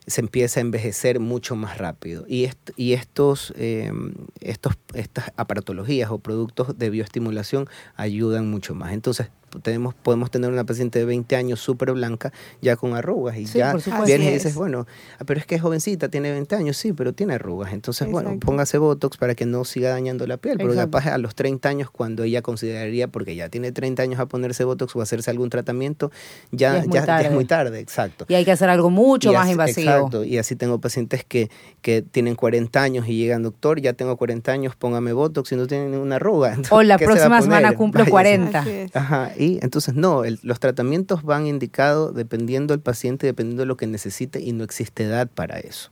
se 0.07 0.21
empieza 0.21 0.59
a 0.59 0.63
envejecer 0.63 1.21
mucho 1.21 1.55
más 1.55 1.79
rápido. 1.79 2.25
Y, 2.27 2.45
estos, 2.93 3.55
eh, 3.57 3.93
estos, 4.41 4.75
estas 4.95 5.31
aparatologías 5.37 6.11
o 6.11 6.19
productos 6.19 6.77
de 6.77 6.91
bioestimulación 6.91 7.69
ayudan 7.95 8.51
mucho 8.51 8.75
más. 8.75 8.93
Entonces, 8.93 9.29
tenemos, 9.63 9.95
podemos 9.95 10.31
tener 10.31 10.51
una 10.51 10.65
paciente 10.65 10.99
de 10.99 11.05
20 11.05 11.37
años 11.37 11.61
súper 11.61 11.93
blanca, 11.93 12.33
ya 12.61 12.77
con 12.77 12.95
arrugas, 12.95 13.37
y 13.37 13.45
ya 13.45 13.75
vienes 14.07 14.29
y 14.29 14.33
dices, 14.35 14.55
bueno, 14.55 14.87
ah, 15.19 15.25
pero 15.27 15.41
es 15.41 15.47
que 15.47 15.57
es 15.57 15.63
jovencita, 15.63 16.09
tiene 16.09 16.31
20 16.31 16.57
años, 16.57 16.77
sí, 16.77 16.93
pero 16.93 17.13
tiene 17.13 17.35
arrugas. 17.35 17.73
Entonces, 17.73 18.11
bueno, 18.11 18.39
póngase 18.41 18.79
Botox 18.79 19.17
para 19.17 19.35
que 19.35 19.47
no 19.47 19.65
siga 19.65 19.91
dañando 19.91 20.27
la 20.27 20.37
piel, 20.37 20.59
porque 20.59 20.77
capaz 20.77 21.07
a 21.07 21.19
los 21.19 21.35
30 21.35 21.69
años, 21.69 21.91
cuando 21.91 22.23
ella 22.23 22.43
consideraría, 22.43 23.09
porque 23.09 23.35
ya 23.37 23.49
tiene 23.49 23.73
30 23.73 24.03
años 24.03 24.21
a 24.21 24.27
ponerse 24.27 24.65
Botox 24.65 24.95
o 24.97 25.03
hacerse 25.03 25.31
algún 25.31 25.51
tratamiento, 25.51 26.11
ya, 26.51 26.79
es, 26.79 26.87
muy 26.87 26.95
ya, 26.95 27.21
es 27.21 27.33
muy 27.33 27.45
tarde, 27.45 27.81
exacto. 27.81 28.25
Y 28.29 28.35
hay 28.35 28.45
que 28.45 28.53
hacer 28.53 28.69
algo 28.69 28.91
mucho 28.91 29.33
más 29.33 29.51
invasivo. 29.51 29.91
Exacto, 29.91 30.25
y 30.25 30.39
así 30.39 30.57
tengo 30.57 30.81
pacientes 30.81 31.25
que, 31.25 31.51
que 31.81 32.03
tienen 32.03 32.35
40 32.35 32.83
años 32.83 33.09
y 33.09 33.17
llegan, 33.17 33.43
doctor, 33.43 33.81
ya 33.81 33.93
tengo 33.93 34.17
40 34.17 34.53
años, 34.53 34.77
póngame 34.77 35.13
Botox 35.13 35.53
y 35.53 35.57
no 35.57 35.67
tienen 35.67 35.95
una 35.95 36.17
arruga. 36.17 36.57
o 36.71 36.83
la 36.83 36.99
próxima 36.99 37.41
semana 37.43 37.73
cumplo 37.75 38.07
40. 38.07 38.65
Ajá, 38.95 39.33
Y 39.37 39.42
entonces 39.63 39.95
no, 39.95 40.25
el- 40.25 40.39
los 40.43 40.61
tratamientos 40.61 41.23
van 41.23 41.47
indicados 41.47 42.15
dependiendo 42.15 42.73
del 42.75 42.81
paciente, 42.81 43.27
dependiendo 43.27 43.63
de 43.63 43.67
lo 43.67 43.77
que 43.77 43.87
necesite 43.87 44.41
y 44.41 44.53
no 44.53 44.65
existe 44.65 45.05
edad 45.05 45.29
para 45.29 45.59
eso. 45.59 45.91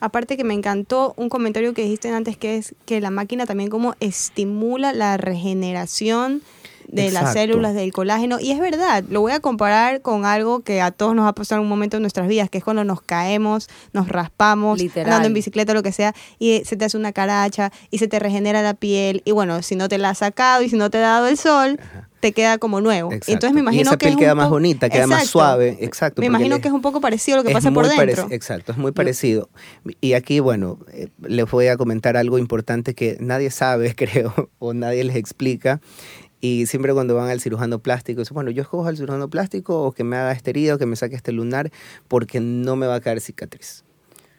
Aparte 0.00 0.36
que 0.36 0.44
me 0.44 0.54
encantó 0.54 1.12
un 1.16 1.28
comentario 1.28 1.74
que 1.74 1.82
dijiste 1.82 2.10
antes 2.10 2.36
que 2.36 2.56
es 2.56 2.74
que 2.86 3.00
la 3.00 3.10
máquina 3.10 3.46
también 3.46 3.68
como 3.68 3.94
estimula 3.98 4.92
la 4.92 5.16
regeneración 5.16 6.42
de 6.86 7.10
las 7.10 7.34
células 7.34 7.74
del 7.74 7.92
colágeno 7.92 8.38
y 8.40 8.50
es 8.52 8.60
verdad, 8.60 9.04
lo 9.10 9.20
voy 9.20 9.32
a 9.32 9.40
comparar 9.40 10.00
con 10.00 10.24
algo 10.24 10.60
que 10.60 10.80
a 10.80 10.90
todos 10.90 11.14
nos 11.14 11.28
ha 11.28 11.34
pasado 11.34 11.60
en 11.60 11.64
un 11.64 11.68
momento 11.68 11.98
en 11.98 12.02
nuestras 12.02 12.28
vidas, 12.28 12.48
que 12.48 12.56
es 12.58 12.64
cuando 12.64 12.82
nos 12.82 13.02
caemos, 13.02 13.68
nos 13.92 14.08
raspamos, 14.08 14.78
Literal. 14.78 15.06
andando 15.12 15.26
en 15.26 15.34
bicicleta 15.34 15.72
o 15.72 15.74
lo 15.74 15.82
que 15.82 15.92
sea 15.92 16.14
y 16.38 16.62
se 16.64 16.76
te 16.76 16.86
hace 16.86 16.96
una 16.96 17.12
caracha 17.12 17.72
y 17.90 17.98
se 17.98 18.08
te 18.08 18.18
regenera 18.18 18.62
la 18.62 18.72
piel 18.72 19.20
y 19.26 19.32
bueno, 19.32 19.60
si 19.62 19.76
no 19.76 19.88
te 19.90 19.98
la 19.98 20.10
has 20.10 20.18
sacado 20.18 20.62
y 20.62 20.70
si 20.70 20.76
no 20.76 20.88
te 20.88 20.96
ha 20.96 21.02
dado 21.02 21.26
el 21.26 21.36
sol, 21.36 21.78
te 22.20 22.32
queda 22.32 22.58
como 22.58 22.80
nuevo. 22.80 23.12
Exacto. 23.12 23.32
Entonces 23.32 23.54
me 23.54 23.60
Y 23.60 23.62
imagino 23.62 23.82
esa 23.90 23.96
que 23.96 24.04
piel 24.04 24.10
es 24.10 24.14
un 24.16 24.20
queda 24.20 24.34
más 24.34 24.50
bonita, 24.50 24.88
queda 24.90 25.06
más 25.06 25.26
suave, 25.26 25.78
exacto, 25.80 26.20
Me 26.20 26.26
imagino 26.26 26.60
que 26.60 26.68
es 26.68 26.74
un 26.74 26.82
poco 26.82 27.00
parecido 27.00 27.36
a 27.38 27.42
lo 27.42 27.46
que 27.46 27.52
pasa 27.52 27.70
por 27.70 27.88
dentro. 27.88 28.26
exacto, 28.30 28.72
es 28.72 28.78
muy 28.78 28.92
parecido. 28.92 29.48
Y 30.00 30.14
aquí, 30.14 30.40
bueno, 30.40 30.78
eh, 30.92 31.08
les 31.22 31.50
voy 31.50 31.68
a 31.68 31.76
comentar 31.76 32.16
algo 32.16 32.38
importante 32.38 32.94
que 32.94 33.16
nadie 33.20 33.50
sabe, 33.50 33.94
creo, 33.96 34.50
o 34.58 34.74
nadie 34.74 35.04
les 35.04 35.16
explica. 35.16 35.80
Y 36.40 36.66
siempre 36.66 36.92
cuando 36.94 37.16
van 37.16 37.30
al 37.30 37.40
cirujano 37.40 37.80
plástico, 37.80 38.20
dicen, 38.20 38.34
bueno, 38.34 38.50
yo 38.50 38.62
escojo 38.62 38.86
al 38.86 38.96
cirujano 38.96 39.28
plástico 39.28 39.82
o 39.82 39.92
que 39.92 40.04
me 40.04 40.16
haga 40.16 40.32
esta 40.32 40.50
herida 40.50 40.76
o 40.76 40.78
que 40.78 40.86
me 40.86 40.94
saque 40.94 41.16
este 41.16 41.32
lunar 41.32 41.72
porque 42.06 42.38
no 42.38 42.76
me 42.76 42.86
va 42.86 42.96
a 42.96 43.00
caer 43.00 43.20
cicatriz. 43.20 43.84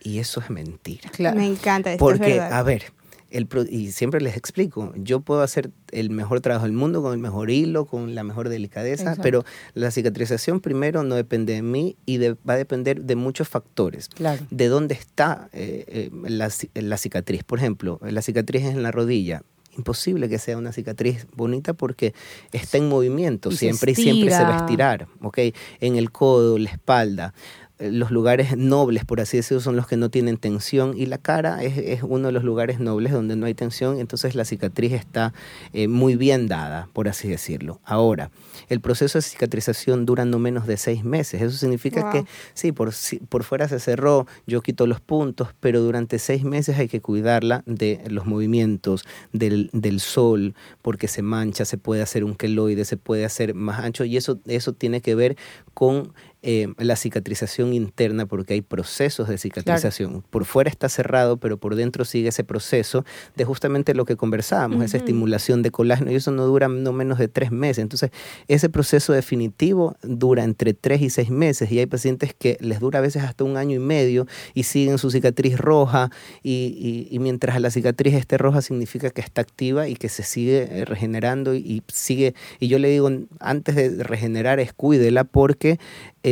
Y 0.02 0.20
eso 0.20 0.40
es 0.40 0.50
mentira. 0.50 1.10
Claro. 1.10 1.38
Me 1.38 1.46
encanta 1.46 1.92
esto, 1.92 2.10
es 2.12 2.18
Porque, 2.18 2.40
a 2.40 2.64
ver, 2.64 2.94
el 3.32 3.48
y 3.70 3.92
siempre 3.92 4.22
les 4.22 4.36
explico, 4.38 4.92
yo 4.96 5.20
puedo 5.22 5.42
hacer 5.42 5.72
el 5.92 6.10
mejor 6.10 6.42
trabajo 6.42 6.66
del 6.66 6.74
mundo 6.74 7.02
con 7.02 7.14
el 7.14 7.20
mejor 7.20 7.50
hilo, 7.52 7.86
con 7.86 8.16
la 8.16 8.24
mejor 8.24 8.50
delicadeza, 8.50 9.04
Exacto. 9.04 9.22
pero 9.22 9.46
la 9.74 9.92
cicatrización 9.92 10.60
primero 10.60 11.04
no 11.04 11.16
depende 11.16 11.54
de 11.54 11.62
mí 11.62 11.96
y 12.06 12.18
de- 12.18 12.34
va 12.48 12.54
a 12.54 12.58
depender 12.58 13.04
de 13.04 13.16
muchos 13.16 13.48
factores. 13.48 14.10
Claro. 14.10 14.44
De 14.50 14.68
dónde 14.68 14.96
está 14.96 15.50
eh, 15.54 15.86
eh, 15.88 16.10
la, 16.28 16.50
la 16.76 16.98
cicatriz. 16.98 17.44
Por 17.44 17.60
ejemplo, 17.60 18.00
la 18.02 18.22
cicatriz 18.22 18.64
es 18.64 18.70
en 18.76 18.84
la 18.84 18.92
rodilla. 18.92 19.44
Imposible 19.78 20.28
que 20.28 20.40
sea 20.40 20.58
una 20.58 20.72
cicatriz 20.74 21.26
bonita 21.36 21.74
porque 21.74 22.14
está 22.52 22.78
en 22.80 22.90
movimiento 22.90 23.50
Y 23.52 23.56
siempre 23.56 23.92
y 23.94 23.96
siempre 23.96 24.32
se 24.32 24.44
va 24.44 24.50
a 24.56 24.58
estira. 24.58 24.94
estirar, 24.94 25.08
¿ok? 25.22 25.38
En 25.80 25.96
el 25.96 26.12
codo, 26.12 26.58
la 26.58 26.70
espalda. 26.72 27.34
Los 27.80 28.12
lugares 28.12 28.58
nobles, 28.58 29.06
por 29.06 29.22
así 29.22 29.38
decirlo, 29.38 29.62
son 29.62 29.78
los 29.78 29.88
que 29.88 29.96
no 29.96 30.10
tienen 30.10 30.36
tensión 30.36 30.98
y 30.98 31.06
la 31.06 31.18
cara 31.18 31.64
es, 31.64 31.78
es 31.78 32.04
uno 32.04 32.28
de 32.28 32.34
los 32.34 32.44
lugares 32.44 32.82
nobles 32.82 33.14
donde 33.14 33.38
no 33.38 33.46
hay 33.46 33.54
tensión, 33.54 34.00
entonces 34.00 34.36
la 34.36 34.44
cicatriz 34.44 34.92
está 34.92 35.34
eh, 35.72 35.88
muy 35.88 36.18
bien 36.18 36.48
dada, 36.48 36.90
por 36.92 37.08
así 37.08 37.30
decirlo. 37.30 37.80
Ahora, 37.86 38.32
el 38.68 38.82
proceso 38.82 39.18
de 39.18 39.22
cicatrización 39.22 40.06
dura 40.06 40.26
no 40.26 40.40
menos 40.40 40.68
de 40.68 40.76
seis 40.76 41.06
meses. 41.06 41.42
Eso 41.42 41.56
significa 41.58 42.02
Wow. 42.02 42.12
que 42.12 42.26
sí, 42.54 42.74
por, 42.74 42.92
si- 42.92 43.20
por 43.20 43.46
fuera 43.46 43.70
se 43.70 43.80
cerró, 43.80 44.28
yo 44.46 44.62
quito 44.62 44.86
los 44.86 45.00
puntos, 45.00 45.48
pero 45.62 45.80
durante 45.80 46.20
seis 46.20 46.44
meses 46.44 46.78
hay 46.78 46.90
que 46.90 47.00
cuidarla 47.00 47.64
de 47.66 48.02
los 48.10 48.26
movimientos, 48.26 49.06
del, 49.32 49.70
del 49.72 50.02
sol, 50.02 50.54
porque 50.82 51.08
se 51.08 51.22
mancha, 51.22 51.64
se 51.64 51.78
puede 51.78 52.02
hacer 52.02 52.26
un 52.26 52.36
queloide, 52.36 52.84
se 52.84 52.98
puede 52.98 53.24
hacer 53.24 53.54
más 53.54 53.80
ancho 53.80 54.04
y 54.04 54.18
eso, 54.18 54.40
eso 54.48 54.74
tiene 54.74 55.00
que 55.00 55.16
ver 55.16 55.38
con 55.74 56.12
eh, 56.42 56.68
la 56.78 56.96
cicatrización 56.96 57.74
interna, 57.74 58.26
porque 58.26 58.54
hay 58.54 58.62
procesos 58.62 59.28
de 59.28 59.38
cicatrización. 59.38 60.24
Por 60.30 60.46
fuera 60.46 60.70
está 60.70 60.88
cerrado, 60.88 61.36
pero 61.38 61.58
por 61.58 61.76
dentro 61.76 62.06
sigue 62.06 62.30
ese 62.30 62.46
proceso 62.46 63.04
de 63.36 63.44
justamente 63.44 63.94
lo 63.94 64.06
que 64.06 64.16
conversábamos, 64.16 64.84
esa 64.86 64.98
estimulación 64.98 65.62
de 65.64 65.72
colágeno, 65.72 66.12
y 66.12 66.16
eso 66.16 66.32
no 66.32 66.46
dura 66.46 66.70
no 66.70 66.94
menos 66.94 67.18
de 67.18 67.28
tres 67.28 67.52
meses. 67.52 67.80
Entonces, 67.82 68.12
ese 68.48 68.70
proceso 68.70 69.12
definitivo 69.12 69.98
dura 70.02 70.46
entre 70.46 70.74
tres 70.74 71.02
y 71.02 71.10
seis 71.10 71.30
meses, 71.30 71.72
y 71.72 71.80
hay 71.80 71.88
pacientes 71.88 72.34
que 72.34 72.58
les 72.62 72.80
dura 72.80 73.00
a 73.00 73.02
veces 73.02 73.24
hasta 73.24 73.44
un 73.44 73.58
año 73.58 73.76
y 73.76 73.80
medio 73.80 74.26
y 74.54 74.64
siguen 74.64 74.98
su 74.98 75.12
cicatriz 75.12 75.58
roja, 75.58 76.10
y, 76.42 77.08
y- 77.10 77.14
y 77.14 77.20
mientras 77.20 77.60
la 77.60 77.70
cicatriz 77.70 78.14
esté 78.14 78.38
roja 78.38 78.62
significa 78.62 79.10
que 79.10 79.20
está 79.22 79.42
activa 79.42 79.90
y 79.90 79.96
que 79.96 80.08
se 80.08 80.24
sigue 80.24 80.68
eh, 80.72 80.86
regenerando 80.86 81.54
y, 81.54 81.60
y 81.60 81.84
sigue, 81.92 82.34
y 82.62 82.70
yo 82.70 82.80
le 82.80 82.90
digo, 82.90 83.10
antes 83.42 83.76
de 83.76 84.04
regenerar 84.04 84.62
es 84.62 84.72
cuídela 84.72 85.26
porque... 85.26 85.80
eh, 86.24 86.29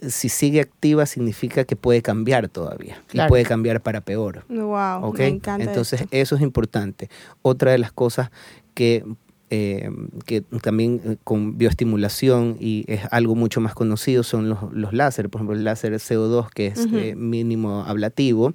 si 0.00 0.28
sigue 0.28 0.60
activa 0.60 1.06
significa 1.06 1.64
que 1.64 1.74
puede 1.74 2.02
cambiar 2.02 2.48
todavía 2.48 3.02
Claro. 3.08 3.28
y 3.28 3.30
puede 3.30 3.44
cambiar 3.44 3.80
para 3.82 4.00
peor. 4.02 4.44
Wow, 4.48 5.12
me 5.14 5.26
encanta. 5.28 5.64
Entonces 5.64 6.02
esto. 6.02 6.16
eso 6.16 6.36
es 6.36 6.42
importante. 6.42 7.08
Otra 7.42 7.72
de 7.72 7.78
las 7.78 7.92
cosas 7.92 8.30
que, 8.74 9.04
eh, 9.48 9.88
que 10.26 10.42
también 10.62 11.00
eh, 11.04 11.16
con 11.24 11.56
bioestimulación 11.56 12.56
y 12.60 12.84
es 12.88 13.00
algo 13.10 13.34
mucho 13.34 13.60
más 13.62 13.74
conocido 13.74 14.22
son 14.22 14.48
los, 14.50 14.58
los 14.72 14.92
láser, 14.92 15.30
por 15.30 15.40
ejemplo 15.40 15.56
el 15.56 15.64
láser 15.64 15.94
CO2 15.94 16.50
que 16.50 16.66
es 16.68 16.86
eh, 16.92 17.14
mínimo 17.16 17.82
ablativo. 17.86 18.52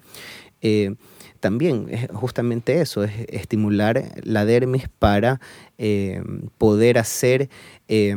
eh, 0.61 0.93
también 1.41 1.87
es 1.89 2.07
justamente 2.13 2.79
eso, 2.79 3.03
es 3.03 3.11
estimular 3.27 4.13
la 4.23 4.45
dermis 4.45 4.87
para 4.87 5.41
eh, 5.77 6.23
poder 6.57 6.97
hacer 6.97 7.49
eh, 7.89 8.15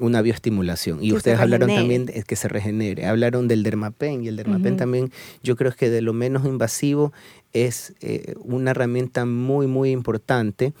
una 0.00 0.20
bioestimulación. 0.20 1.02
Y 1.02 1.10
Que 1.10 1.14
ustedes 1.14 1.38
hablaron 1.38 1.68
también 1.74 2.04
de 2.04 2.22
que 2.24 2.36
se 2.36 2.48
regenere. 2.48 3.06
Hablaron 3.06 3.48
del 3.48 3.62
dermapen 3.62 4.24
y 4.24 4.28
el 4.28 4.36
dermapen 4.36 4.76
también 4.76 5.10
yo 5.42 5.56
creo 5.56 5.72
que 5.72 5.88
de 5.88 6.02
lo 6.02 6.12
menos 6.12 6.44
invasivo 6.44 7.12
es 7.52 7.94
eh, 8.00 8.34
una 8.40 8.72
herramienta 8.72 9.24
muy, 9.24 9.66
muy 9.66 9.90
importante 9.92 10.74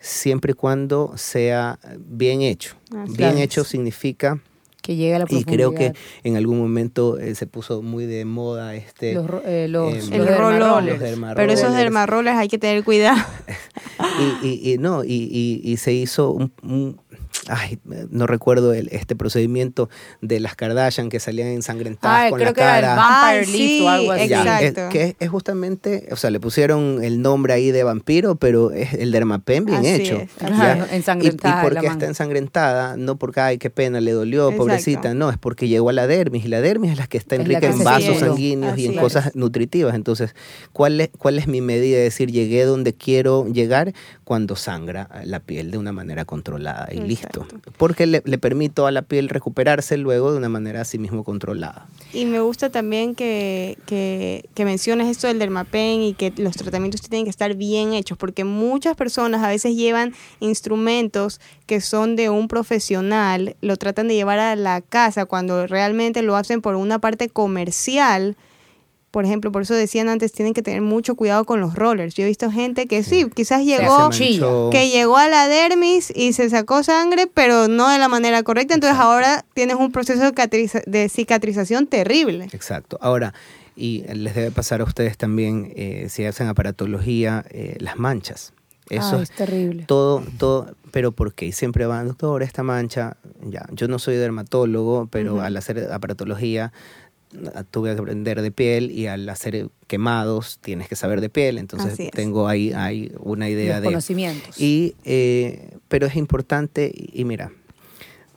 siempre 0.00 0.52
y 0.52 0.54
cuando 0.54 1.12
sea 1.16 1.78
bien 1.98 2.42
hecho. 2.42 2.74
Bien 3.16 3.38
hecho 3.38 3.64
significa, 3.64 4.40
Que 4.82 4.96
llegue 4.96 5.14
a 5.16 5.18
la 5.18 5.24
y 5.28 5.44
creo 5.44 5.72
que 5.72 5.90
profundidad. 5.90 5.96
en 6.24 6.36
algún 6.36 6.58
momento 6.60 7.18
eh, 7.18 7.34
se 7.34 7.46
puso 7.46 7.82
muy 7.82 8.06
de 8.06 8.24
moda 8.24 8.74
este... 8.74 9.14
los, 9.14 9.26
eh, 9.44 9.66
los, 9.68 9.92
em, 9.92 9.96
los 9.98 10.10
El 10.10 10.18
los 10.18 10.26
dermarollers. 10.28 11.02
Pero 11.36 11.52
esos 11.52 11.74
dermaroles 11.74 12.34
hay 12.36 12.48
que 12.48 12.58
tener 12.58 12.84
cuidado. 12.84 13.18
y, 14.42 14.46
y- 14.48 14.72
y 14.72 14.78
no, 14.78 15.04
y, 15.04 15.08
y- 15.30 15.60
y 15.62 15.76
se 15.78 15.92
hizo 15.92 16.30
un, 16.30 16.52
un- 16.62 17.00
ay, 17.48 17.78
no 18.10 18.26
recuerdo 18.26 18.72
el, 18.74 18.88
este 18.92 19.16
procedimiento 19.16 19.88
de 20.20 20.40
las 20.40 20.54
Kardashian 20.54 21.08
que 21.08 21.20
salían 21.20 21.48
ensangrentadas 21.48 22.24
Ay, 22.24 22.30
con 22.30 22.38
creo 22.38 22.50
la 22.50 22.54
que 22.54 22.60
era 22.60 22.76
el 22.78 22.84
cara. 22.84 22.94
Vampire 22.96 23.46
Ay, 23.46 23.46
Lift 23.52 23.82
o 23.82 23.88
algo 23.88 24.12
así. 24.12 24.22
sí, 24.24 24.28
Ya, 24.28 24.60
es, 24.60 24.68
Exacto. 24.70 24.92
que 24.92 25.16
es 25.18 25.28
justamente, 25.30 26.08
o 26.12 26.16
sea, 26.16 26.30
le 26.30 26.40
pusieron 26.40 27.02
el 27.02 27.22
nombre 27.22 27.52
ahí 27.52 27.70
de 27.70 27.82
vampiro, 27.84 28.36
pero 28.36 28.70
es 28.72 28.92
el 28.94 29.10
dermapen 29.12 29.64
bien 29.64 29.78
Así 29.78 29.88
hecho. 29.88 30.16
es, 30.16 30.30
¿ya? 30.40 30.46
Ajá, 30.48 30.86
Y, 30.92 30.96
ensangrentada 30.96 31.60
y 31.62 31.64
porque 31.68 31.86
la 31.86 31.92
está 31.92 32.06
ensangrentada, 32.06 32.96
no 32.96 33.16
porque, 33.16 33.40
ay, 33.40 33.58
qué 33.58 33.70
pena, 33.70 34.00
le 34.00 34.12
dolió, 34.12 34.44
Exacto. 34.48 34.62
pobrecita, 34.62 35.14
no, 35.14 35.30
es 35.30 35.38
porque 35.38 35.68
llegó 35.68 35.90
a 35.90 35.92
la 35.92 36.06
dermis, 36.06 36.44
y 36.44 36.48
la 36.48 36.60
dermis 36.60 36.92
es 36.92 36.98
la 36.98 37.06
que 37.06 37.18
está 37.18 37.34
Es 37.36 37.40
enrica 37.42 37.60
que 37.60 37.66
en 37.68 37.84
vasos 37.84 38.18
sanguíneos 38.18 38.72
y 38.78 38.82
Así 38.82 38.86
en 38.86 38.94
es. 38.94 39.00
cosas 39.00 39.34
nutritivas. 39.34 39.94
Entonces, 39.94 40.34
¿cuál 40.72 41.00
es, 41.00 41.10
¿cuál 41.18 41.38
es 41.38 41.46
mi 41.48 41.60
medida 41.60 41.96
de 41.98 42.04
decir 42.04 42.30
llegué 42.30 42.64
donde 42.64 42.94
quiero 42.94 43.46
llegar? 43.46 43.92
Cuando 44.24 44.56
sangra 44.56 45.08
la 45.24 45.40
piel 45.40 45.70
de 45.70 45.78
una 45.78 45.92
manera 45.92 46.24
controlada 46.24 46.88
y 46.92 47.00
listo. 47.00 47.37
Porque 47.76 48.06
le, 48.06 48.20
permito 48.20 48.86
a 48.86 48.90
la 48.90 49.02
piel 49.02 49.28
recuperarse 49.28 49.96
luego 49.96 50.32
de 50.32 50.38
una 50.38 50.48
manera 50.48 50.80
así 50.80 50.98
mismo 50.98 51.24
controlada. 51.24 51.86
Y 52.12 52.24
me 52.24 52.40
gusta 52.40 52.70
también 52.70 53.14
que, 53.14 53.78
que, 53.86 54.48
que 54.54 54.64
menciones 54.64 55.08
esto 55.08 55.26
del 55.26 55.38
dermapen 55.38 56.02
y 56.02 56.14
que 56.14 56.32
los 56.36 56.56
tratamientos 56.56 57.02
tienen 57.02 57.24
que 57.24 57.30
estar 57.30 57.54
bien 57.54 57.92
hechos, 57.92 58.18
porque 58.18 58.44
muchas 58.44 58.96
personas 58.96 59.42
a 59.42 59.48
veces 59.48 59.76
llevan 59.76 60.14
instrumentos 60.40 61.40
que 61.66 61.80
son 61.80 62.16
de 62.16 62.30
un 62.30 62.48
profesional, 62.48 63.56
lo 63.60 63.76
tratan 63.76 64.08
de 64.08 64.14
llevar 64.14 64.38
a 64.38 64.56
la 64.56 64.80
casa 64.80 65.26
cuando 65.26 65.66
realmente 65.66 66.22
lo 66.22 66.36
hacen 66.36 66.62
por 66.62 66.74
una 66.76 66.98
parte 66.98 67.28
comercial. 67.28 68.36
Por 69.10 69.24
ejemplo, 69.24 69.50
por 69.50 69.62
eso 69.62 69.72
decían 69.74 70.08
antes, 70.10 70.32
tienen 70.32 70.52
que 70.52 70.60
tener 70.62 70.82
mucho 70.82 71.14
cuidado 71.14 71.44
con 71.46 71.60
los 71.60 71.74
rollers. 71.74 72.14
Yo 72.14 72.24
he 72.24 72.26
visto 72.26 72.50
gente 72.50 72.86
que 72.86 73.02
sí, 73.02 73.26
quizás 73.34 73.64
llegó, 73.64 74.10
que 74.70 74.90
llegó 74.90 75.16
a 75.16 75.28
la 75.28 75.48
dermis 75.48 76.12
y 76.14 76.34
se 76.34 76.50
sacó 76.50 76.82
sangre, 76.82 77.26
pero 77.26 77.68
no 77.68 77.88
de 77.88 77.98
la 77.98 78.08
manera 78.08 78.42
correcta. 78.42 78.74
Entonces 78.74 78.98
ahora 78.98 79.46
tienes 79.54 79.76
un 79.76 79.92
proceso 79.92 80.20
de, 80.20 80.32
cicatriza- 80.34 80.84
de 80.84 81.08
cicatrización 81.08 81.86
terrible. 81.86 82.48
Exacto. 82.52 82.98
Ahora, 83.00 83.32
y 83.76 84.02
les 84.12 84.34
debe 84.34 84.50
pasar 84.50 84.82
a 84.82 84.84
ustedes 84.84 85.16
también, 85.16 85.72
eh, 85.74 86.08
si 86.10 86.24
hacen 86.26 86.46
aparatología, 86.48 87.44
eh, 87.50 87.76
las 87.80 87.98
manchas. 87.98 88.52
Eso 88.90 89.16
Ay, 89.16 89.22
es 89.22 89.30
terrible. 89.30 89.84
todo, 89.86 90.22
todo, 90.38 90.74
pero 90.92 91.12
¿por 91.12 91.32
qué? 91.34 91.46
Y 91.46 91.52
siempre 91.52 91.86
van, 91.86 92.08
doctor, 92.08 92.42
esta 92.42 92.62
mancha, 92.62 93.16
ya, 93.42 93.66
yo 93.72 93.86
no 93.86 93.98
soy 93.98 94.16
dermatólogo, 94.16 95.08
pero 95.10 95.40
al 95.42 95.56
hacer 95.58 95.92
aparatología 95.92 96.72
tuve 97.70 97.94
que 97.94 98.00
aprender 98.00 98.40
de 98.42 98.50
piel 98.50 98.90
y 98.90 99.06
al 99.06 99.28
hacer 99.28 99.68
quemados 99.86 100.58
tienes 100.60 100.88
que 100.88 100.96
saber 100.96 101.20
de 101.20 101.28
piel, 101.28 101.58
entonces 101.58 102.10
tengo 102.10 102.48
ahí, 102.48 102.72
hay 102.72 103.12
una 103.20 103.48
idea 103.48 103.74
Los 103.76 103.82
de... 103.82 103.86
conocimientos. 103.86 104.60
Y, 104.60 104.94
eh, 105.04 105.76
pero 105.88 106.06
es 106.06 106.16
importante, 106.16 106.92
y, 106.94 107.24
mira, 107.24 107.50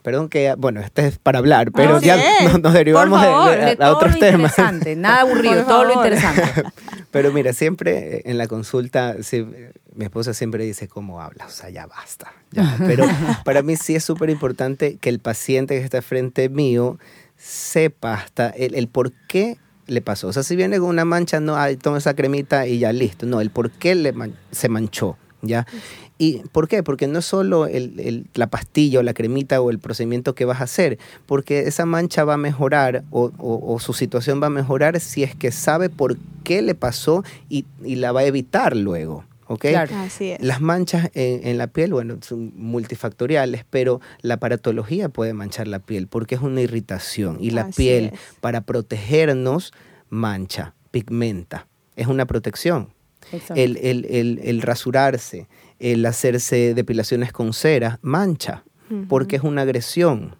perdón 0.02 0.28
que, 0.28 0.54
bueno, 0.58 0.80
este 0.80 1.06
es 1.06 1.18
para 1.18 1.38
hablar, 1.38 1.72
pero 1.72 1.94
No, 1.94 2.00
ya 2.00 2.16
nos, 2.44 2.60
nos 2.60 2.72
derivamos 2.74 3.20
de- 3.20 3.26
favor, 3.26 3.50
de, 3.50 3.76
de 3.76 3.84
a 3.84 3.92
otros 3.92 4.18
temas. 4.18 4.54
nada 4.96 5.20
aburrido, 5.20 5.64
todo 5.64 5.84
lo 5.84 5.94
interesante. 5.94 6.42
Pero 7.10 7.30
mira, 7.30 7.52
siempre 7.52 8.22
en 8.24 8.38
la 8.38 8.46
consulta, 8.46 9.16
mi 9.94 10.04
esposa 10.06 10.32
siempre 10.32 10.64
dice, 10.64 10.88
¿cómo 10.88 11.20
habla? 11.20 11.44
O 11.44 11.50
sea, 11.50 11.68
ya 11.68 11.84
basta. 11.86 12.32
Pero 12.78 13.04
para 13.44 13.60
mí 13.62 13.76
sí 13.76 13.94
es 13.94 14.02
súper 14.02 14.30
importante 14.30 14.96
que 14.96 15.10
el 15.10 15.18
paciente 15.18 15.78
que 15.78 15.84
está 15.84 16.00
frente 16.00 16.48
mío 16.48 16.98
sepa 17.42 18.14
hasta 18.14 18.50
el, 18.50 18.74
el 18.74 18.88
por 18.88 19.12
qué 19.28 19.58
le 19.86 20.00
pasó. 20.00 20.28
O 20.28 20.32
sea, 20.32 20.42
si 20.42 20.56
viene 20.56 20.78
con 20.78 20.88
una 20.88 21.04
mancha, 21.04 21.40
no, 21.40 21.56
hay 21.56 21.76
toma 21.76 21.98
esa 21.98 22.14
cremita 22.14 22.66
y 22.66 22.78
ya 22.78 22.92
listo. 22.92 23.26
No, 23.26 23.40
el 23.40 23.50
por 23.50 23.70
qué 23.70 23.94
le 23.94 24.14
se 24.50 24.68
manchó. 24.68 25.16
¿Ya? 25.44 25.66
¿Y 26.18 26.38
por 26.52 26.68
qué? 26.68 26.84
Porque 26.84 27.08
no 27.08 27.18
es 27.18 27.24
solo 27.24 27.66
el, 27.66 28.28
la 28.34 28.46
pastilla 28.46 29.00
o 29.00 29.02
la 29.02 29.12
cremita 29.12 29.60
o 29.60 29.70
el 29.70 29.80
procedimiento 29.80 30.36
que 30.36 30.44
vas 30.44 30.60
a 30.60 30.64
hacer, 30.64 31.00
porque 31.26 31.66
esa 31.66 31.84
mancha 31.84 32.22
va 32.22 32.34
a 32.34 32.36
mejorar 32.36 33.02
o, 33.10 33.78
su 33.80 33.92
situación 33.92 34.40
va 34.40 34.46
a 34.46 34.50
mejorar 34.50 35.00
si 35.00 35.24
es 35.24 35.34
que 35.34 35.50
sabe 35.50 35.90
por 35.90 36.16
qué 36.44 36.62
le 36.62 36.76
pasó 36.76 37.24
y, 37.48 37.64
la 37.82 38.12
va 38.12 38.20
a 38.20 38.24
evitar 38.24 38.76
luego. 38.76 39.24
¿Ok? 39.52 39.66
Las 40.40 40.60
manchas 40.62 41.10
en, 41.12 41.58
la 41.58 41.66
piel, 41.66 41.92
bueno, 41.92 42.16
son 42.22 42.52
multifactoriales, 42.56 43.66
pero 43.68 44.00
la 44.22 44.34
aparatología 44.34 45.10
puede 45.10 45.34
manchar 45.34 45.68
la 45.68 45.78
piel 45.78 46.06
porque 46.06 46.36
es 46.36 46.40
una 46.40 46.62
irritación 46.62 47.36
y 47.38 47.50
la 47.50 47.68
piel, 47.68 48.12
para 48.40 48.62
protegernos, 48.62 49.74
mancha, 50.08 50.74
pigmenta. 50.90 51.66
Es 51.96 52.06
una 52.06 52.26
protección. 52.26 52.94
El, 53.54 53.76
el, 53.76 54.40
el, 54.42 54.62
rasurarse, 54.62 55.48
el 55.78 56.04
hacerse 56.06 56.72
depilaciones 56.74 57.32
con 57.32 57.52
cera, 57.52 57.98
mancha, 58.02 58.64
porque 59.08 59.36
es 59.36 59.42
una 59.42 59.62
agresión. 59.62 60.36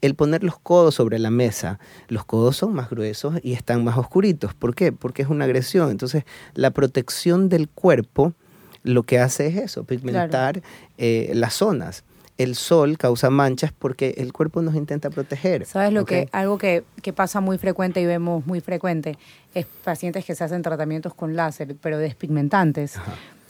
El 0.00 0.14
poner 0.14 0.44
los 0.44 0.58
codos 0.58 0.94
sobre 0.94 1.18
la 1.18 1.30
mesa, 1.30 1.80
los 2.08 2.24
codos 2.24 2.56
son 2.56 2.72
más 2.72 2.88
gruesos 2.88 3.34
y 3.42 3.52
están 3.52 3.82
más 3.82 3.98
oscuritos. 3.98 4.54
¿Por 4.54 4.74
qué? 4.74 4.92
Porque 4.92 5.22
es 5.22 5.28
una 5.28 5.44
agresión. 5.44 5.90
Entonces, 5.90 6.24
la 6.54 6.70
protección 6.70 7.48
del 7.48 7.68
cuerpo 7.68 8.34
lo 8.84 9.02
que 9.02 9.18
hace 9.18 9.48
es 9.48 9.56
eso, 9.56 9.84
pigmentar 9.84 10.62
eh, 10.96 11.32
las 11.34 11.54
zonas 11.54 12.04
el 12.36 12.56
sol 12.56 12.98
causa 12.98 13.30
manchas 13.30 13.72
porque 13.72 14.14
el 14.18 14.32
cuerpo 14.32 14.60
nos 14.62 14.74
intenta 14.74 15.10
proteger. 15.10 15.66
¿Sabes 15.66 15.92
lo 15.92 16.04
que 16.04 16.28
algo 16.32 16.58
que, 16.58 16.84
pasa 17.14 17.40
muy 17.40 17.58
frecuente 17.58 18.00
y 18.00 18.06
vemos 18.06 18.44
muy 18.46 18.60
frecuente 18.60 19.16
es 19.54 19.66
pacientes 19.84 20.24
que 20.24 20.34
se 20.34 20.42
hacen 20.42 20.62
tratamientos 20.62 21.14
con 21.14 21.36
láser, 21.36 21.76
pero 21.80 21.98
despigmentantes. 21.98 22.96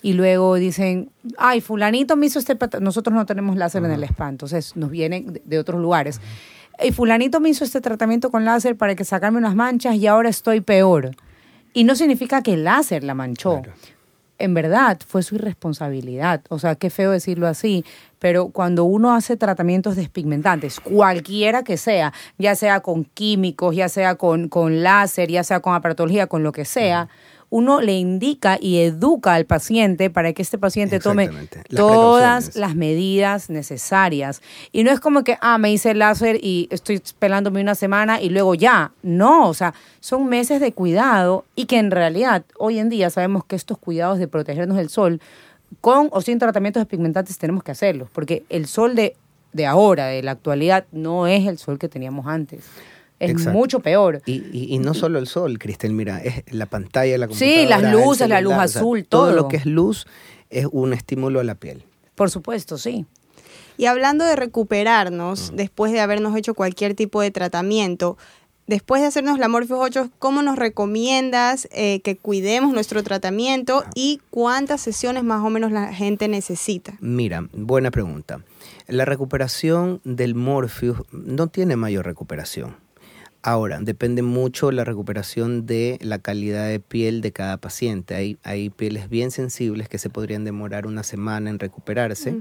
Y 0.02 0.12
luego 0.12 0.56
dicen, 0.56 1.10
ay, 1.38 1.62
fulanito 1.62 2.14
me 2.16 2.26
hizo 2.26 2.38
este... 2.38 2.58
Nosotros 2.80 3.14
no 3.14 3.24
tenemos 3.24 3.56
láser 3.56 3.82
en 3.84 3.92
el 3.92 4.04
spa, 4.04 4.28
entonces 4.28 4.76
nos 4.76 4.90
vienen 4.90 5.40
de, 5.44 5.58
otros 5.58 5.80
lugares. 5.80 6.20
Y 6.82 6.92
fulanito 6.92 7.40
me 7.40 7.48
hizo 7.48 7.64
este 7.64 7.80
tratamiento 7.80 8.30
con 8.30 8.44
láser 8.44 8.76
para 8.76 8.94
que 8.94 9.04
sacarme 9.04 9.38
unas 9.38 9.54
manchas 9.54 9.94
y 9.94 10.06
ahora 10.06 10.28
estoy 10.28 10.60
peor. 10.60 11.12
Y 11.72 11.84
no 11.84 11.94
significa 11.94 12.42
que 12.42 12.52
el 12.52 12.64
láser 12.64 13.02
la 13.02 13.14
manchó 13.14 13.62
en 14.38 14.54
verdad 14.54 14.98
fue 15.06 15.22
su 15.22 15.36
irresponsabilidad. 15.36 16.42
O 16.48 16.58
sea, 16.58 16.74
qué 16.74 16.90
feo 16.90 17.10
decirlo 17.10 17.46
así, 17.46 17.84
pero 18.18 18.48
cuando 18.48 18.84
uno 18.84 19.14
hace 19.14 19.36
tratamientos 19.36 19.96
despigmentantes, 19.96 20.80
cualquiera 20.80 21.62
que 21.62 21.76
sea, 21.76 22.12
ya 22.38 22.54
sea 22.54 22.80
con 22.80 23.04
químicos, 23.04 23.76
ya 23.76 23.88
sea 23.88 24.16
con, 24.16 24.48
con 24.48 24.82
láser, 24.82 25.30
ya 25.30 25.44
sea 25.44 25.60
con 25.60 25.74
aparatología, 25.74 26.26
con 26.26 26.42
lo 26.42 26.52
que 26.52 26.64
sea, 26.64 27.08
uno 27.50 27.80
le 27.80 27.94
indica 27.94 28.58
y 28.60 28.78
educa 28.78 29.34
al 29.34 29.44
paciente 29.44 30.10
para 30.10 30.32
que 30.32 30.42
este 30.42 30.58
paciente 30.58 31.00
tome 31.00 31.30
todas 31.74 32.56
las 32.56 32.74
medidas 32.74 33.50
necesarias. 33.50 34.42
Y 34.72 34.84
no 34.84 34.90
es 34.90 35.00
como 35.00 35.24
que, 35.24 35.38
ah, 35.40 35.58
me 35.58 35.72
hice 35.72 35.92
el 35.92 36.00
láser 36.00 36.38
y 36.42 36.68
estoy 36.70 37.02
pelándome 37.18 37.60
una 37.60 37.74
semana 37.74 38.20
y 38.20 38.30
luego 38.30 38.54
ya. 38.54 38.92
No, 39.02 39.48
o 39.48 39.54
sea, 39.54 39.74
son 40.00 40.28
meses 40.28 40.60
de 40.60 40.72
cuidado 40.72 41.44
y 41.54 41.66
que 41.66 41.78
en 41.78 41.90
realidad 41.90 42.44
hoy 42.58 42.78
en 42.78 42.88
día 42.88 43.10
sabemos 43.10 43.44
que 43.44 43.56
estos 43.56 43.78
cuidados 43.78 44.18
de 44.18 44.28
protegernos 44.28 44.76
del 44.76 44.88
sol, 44.88 45.20
con 45.80 46.08
o 46.12 46.20
sin 46.20 46.38
tratamientos 46.38 46.80
despigmentantes 46.80 47.38
tenemos 47.38 47.62
que 47.62 47.72
hacerlos, 47.72 48.08
porque 48.12 48.44
el 48.48 48.66
sol 48.66 48.94
de, 48.94 49.16
de 49.52 49.66
ahora, 49.66 50.06
de 50.06 50.22
la 50.22 50.32
actualidad, 50.32 50.86
no 50.92 51.26
es 51.26 51.46
el 51.46 51.58
sol 51.58 51.78
que 51.78 51.88
teníamos 51.88 52.26
antes 52.26 52.64
es 53.18 53.46
mucho 53.46 53.80
peor. 53.80 54.22
Y, 54.26 54.74
y, 54.74 54.78
no 54.78 54.94
solo 54.94 55.18
el 55.18 55.26
sol, 55.26 55.58
Cristel, 55.58 55.92
mira, 55.92 56.18
es 56.22 56.42
la 56.50 56.66
pantalla, 56.66 57.16
la 57.18 57.28
computadora. 57.28 57.60
Sí, 57.60 57.66
las 57.66 57.92
luces, 57.92 58.28
la 58.28 58.40
luz 58.40 58.54
azul, 58.54 59.04
todo. 59.04 59.26
Todo 59.26 59.36
lo 59.36 59.48
que 59.48 59.56
es 59.56 59.66
luz 59.66 60.06
es 60.50 60.66
un 60.70 60.92
estímulo 60.92 61.40
a 61.40 61.44
la 61.44 61.54
piel. 61.54 61.84
Por 62.14 62.30
supuesto, 62.30 62.78
sí. 62.78 63.06
Y 63.76 63.86
hablando 63.86 64.24
de 64.24 64.36
recuperarnos 64.36 65.52
mm. 65.52 65.56
después 65.56 65.92
de 65.92 66.00
habernos 66.00 66.36
hecho 66.36 66.54
cualquier 66.54 66.94
tipo 66.94 67.20
de 67.20 67.30
tratamiento, 67.30 68.16
después 68.66 69.02
de 69.02 69.08
hacernos 69.08 69.38
la 69.38 69.48
Morpheus 69.48 69.80
8, 69.82 70.10
¿cómo 70.18 70.42
nos 70.42 70.56
recomiendas 70.56 71.68
eh, 71.72 72.00
que 72.02 72.16
cuidemos 72.16 72.72
nuestro 72.72 73.02
tratamiento 73.02 73.82
ah. 73.84 73.90
y 73.94 74.20
cuántas 74.30 74.80
sesiones 74.80 75.24
más 75.24 75.44
o 75.44 75.50
menos 75.50 75.72
la 75.72 75.92
gente 75.92 76.28
necesita? 76.28 76.94
Mira, 77.00 77.48
buena 77.52 77.90
pregunta. 77.90 78.40
La 78.86 79.04
recuperación 79.04 80.00
del 80.04 80.34
Morpheus 80.34 80.98
no 81.10 81.48
tiene 81.48 81.76
mayor 81.76 82.04
recuperación. 82.04 82.83
Ahora, 83.46 83.78
depende 83.78 84.22
mucho 84.22 84.72
la 84.72 84.84
recuperación 84.84 85.66
de 85.66 85.98
la 86.00 86.18
calidad 86.18 86.66
de 86.66 86.80
piel 86.80 87.20
de 87.20 87.30
cada 87.30 87.58
paciente. 87.58 88.14
Hay, 88.14 88.38
hay 88.42 88.70
pieles 88.70 89.10
bien 89.10 89.30
sensibles 89.30 89.86
que 89.86 89.98
se 89.98 90.08
podrían 90.08 90.46
demorar 90.46 90.86
una 90.86 91.02
semana 91.02 91.50
en 91.50 91.58
recuperarse, 91.58 92.38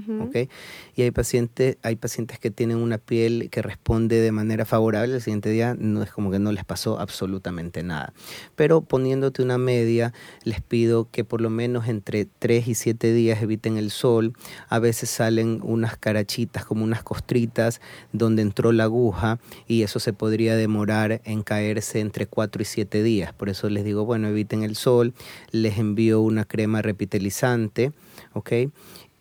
Y 0.96 1.02
hay 1.02 1.10
pacientes, 1.10 1.76
hay 1.82 1.96
pacientes 1.96 2.38
que 2.38 2.50
tienen 2.50 2.78
una 2.78 2.96
piel 2.96 3.50
que 3.50 3.60
responde 3.60 4.18
de 4.22 4.32
manera 4.32 4.64
favorable, 4.64 5.16
el 5.16 5.20
siguiente 5.20 5.50
día 5.50 5.76
no 5.78 6.02
es 6.02 6.10
como 6.10 6.30
que 6.30 6.38
no 6.38 6.52
les 6.52 6.64
pasó 6.64 6.98
absolutamente 6.98 7.82
nada. 7.82 8.14
Pero 8.56 8.80
poniéndote 8.80 9.42
una 9.42 9.58
media, 9.58 10.14
les 10.42 10.62
pido 10.62 11.10
que 11.10 11.22
por 11.22 11.42
lo 11.42 11.50
menos 11.50 11.86
entre 11.86 12.24
3 12.24 12.66
y 12.68 12.74
7 12.74 13.12
días 13.12 13.42
eviten 13.42 13.76
el 13.76 13.90
sol. 13.90 14.32
A 14.70 14.78
veces 14.78 15.10
salen 15.10 15.60
unas 15.64 15.98
carachitas 15.98 16.64
como 16.64 16.82
unas 16.82 17.02
costritas 17.02 17.82
donde 18.14 18.40
entró 18.40 18.72
la 18.72 18.84
aguja 18.84 19.38
y 19.68 19.82
eso 19.82 20.00
se 20.00 20.14
podría 20.14 20.56
demorar 20.56 20.93
en 21.02 21.42
caerse 21.42 22.00
entre 22.00 22.26
4 22.26 22.62
y 22.62 22.64
7 22.64 23.02
días. 23.02 23.32
Por 23.32 23.48
eso 23.48 23.68
les 23.68 23.84
digo, 23.84 24.04
bueno, 24.04 24.28
eviten 24.28 24.62
el 24.62 24.76
sol, 24.76 25.12
les 25.50 25.78
envío 25.78 26.20
una 26.20 26.44
crema 26.44 26.82
repitelizante, 26.82 27.92
¿ok? 28.32 28.52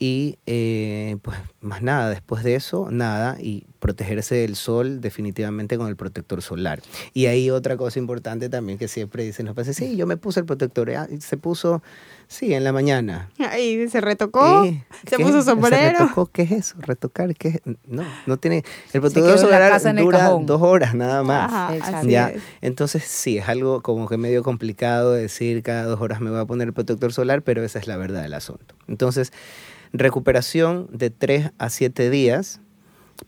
Y 0.06 0.38
eh, 0.48 1.16
pues 1.22 1.38
más 1.62 1.82
nada, 1.82 2.10
después 2.10 2.44
de 2.44 2.56
eso, 2.56 2.90
nada, 2.92 3.38
y 3.40 3.64
protegerse 3.80 4.36
del 4.36 4.58
sol 4.58 5.00
definitivamente 5.00 5.78
con 5.78 5.88
el 5.88 5.96
protector 5.96 6.42
solar. 6.42 6.82
Y 7.14 7.28
ahí 7.28 7.50
otra 7.50 7.78
cosa 7.78 8.00
importante 8.00 8.50
también 8.50 8.78
que 8.78 8.90
siempre 8.90 9.24
dicen 9.24 9.46
los 9.46 9.56
pacientes, 9.56 9.78
sí, 9.78 9.96
yo 9.96 10.06
me 10.06 10.18
puse 10.18 10.42
el 10.42 10.46
protector, 10.46 10.92
ah, 10.92 11.08
se 11.22 11.38
puso, 11.38 11.82
sí, 12.28 12.54
en 12.54 12.66
la 12.66 12.74
mañana. 12.74 13.30
Y 13.58 13.88
se 13.88 14.02
retocó, 14.02 14.66
se 15.08 15.20
puso 15.20 15.42
sombrero. 15.42 15.98
¿Se 16.00 16.04
retocó? 16.04 16.26
¿Qué 16.26 16.42
es 16.42 16.52
eso? 16.52 16.76
¿Retocar? 16.80 17.34
¿Qué 17.34 17.48
es? 17.48 17.62
No, 17.88 18.04
no 18.26 18.36
tiene, 18.36 18.66
el 18.92 19.00
protector 19.00 19.40
solar 19.40 19.82
dura 19.96 20.32
dos 20.42 20.62
horas 20.62 20.96
nada 20.96 21.24
más. 21.24 22.06
¿ya? 22.06 22.34
Entonces 22.60 23.06
sí, 23.06 23.38
es 23.38 23.48
algo 23.48 23.82
como 23.82 24.10
que 24.10 24.18
medio 24.18 24.44
complicado 24.44 25.14
decir 25.14 25.64
cada 25.64 25.86
dos 25.86 26.02
horas 26.02 26.20
me 26.20 26.30
voy 26.30 26.42
a 26.42 26.46
poner 26.46 26.68
el 26.68 26.74
protector 26.74 27.14
solar, 27.14 27.42
pero 27.42 27.64
esa 27.64 27.80
es 27.80 27.88
la 27.88 27.96
verdad 27.96 28.22
del 28.22 28.34
asunto. 28.34 28.76
Entonces, 28.90 29.32
Recuperación 29.94 30.90
de 30.92 31.12
3 31.12 31.52
a 31.60 31.70
7 31.70 32.10
días. 32.10 32.62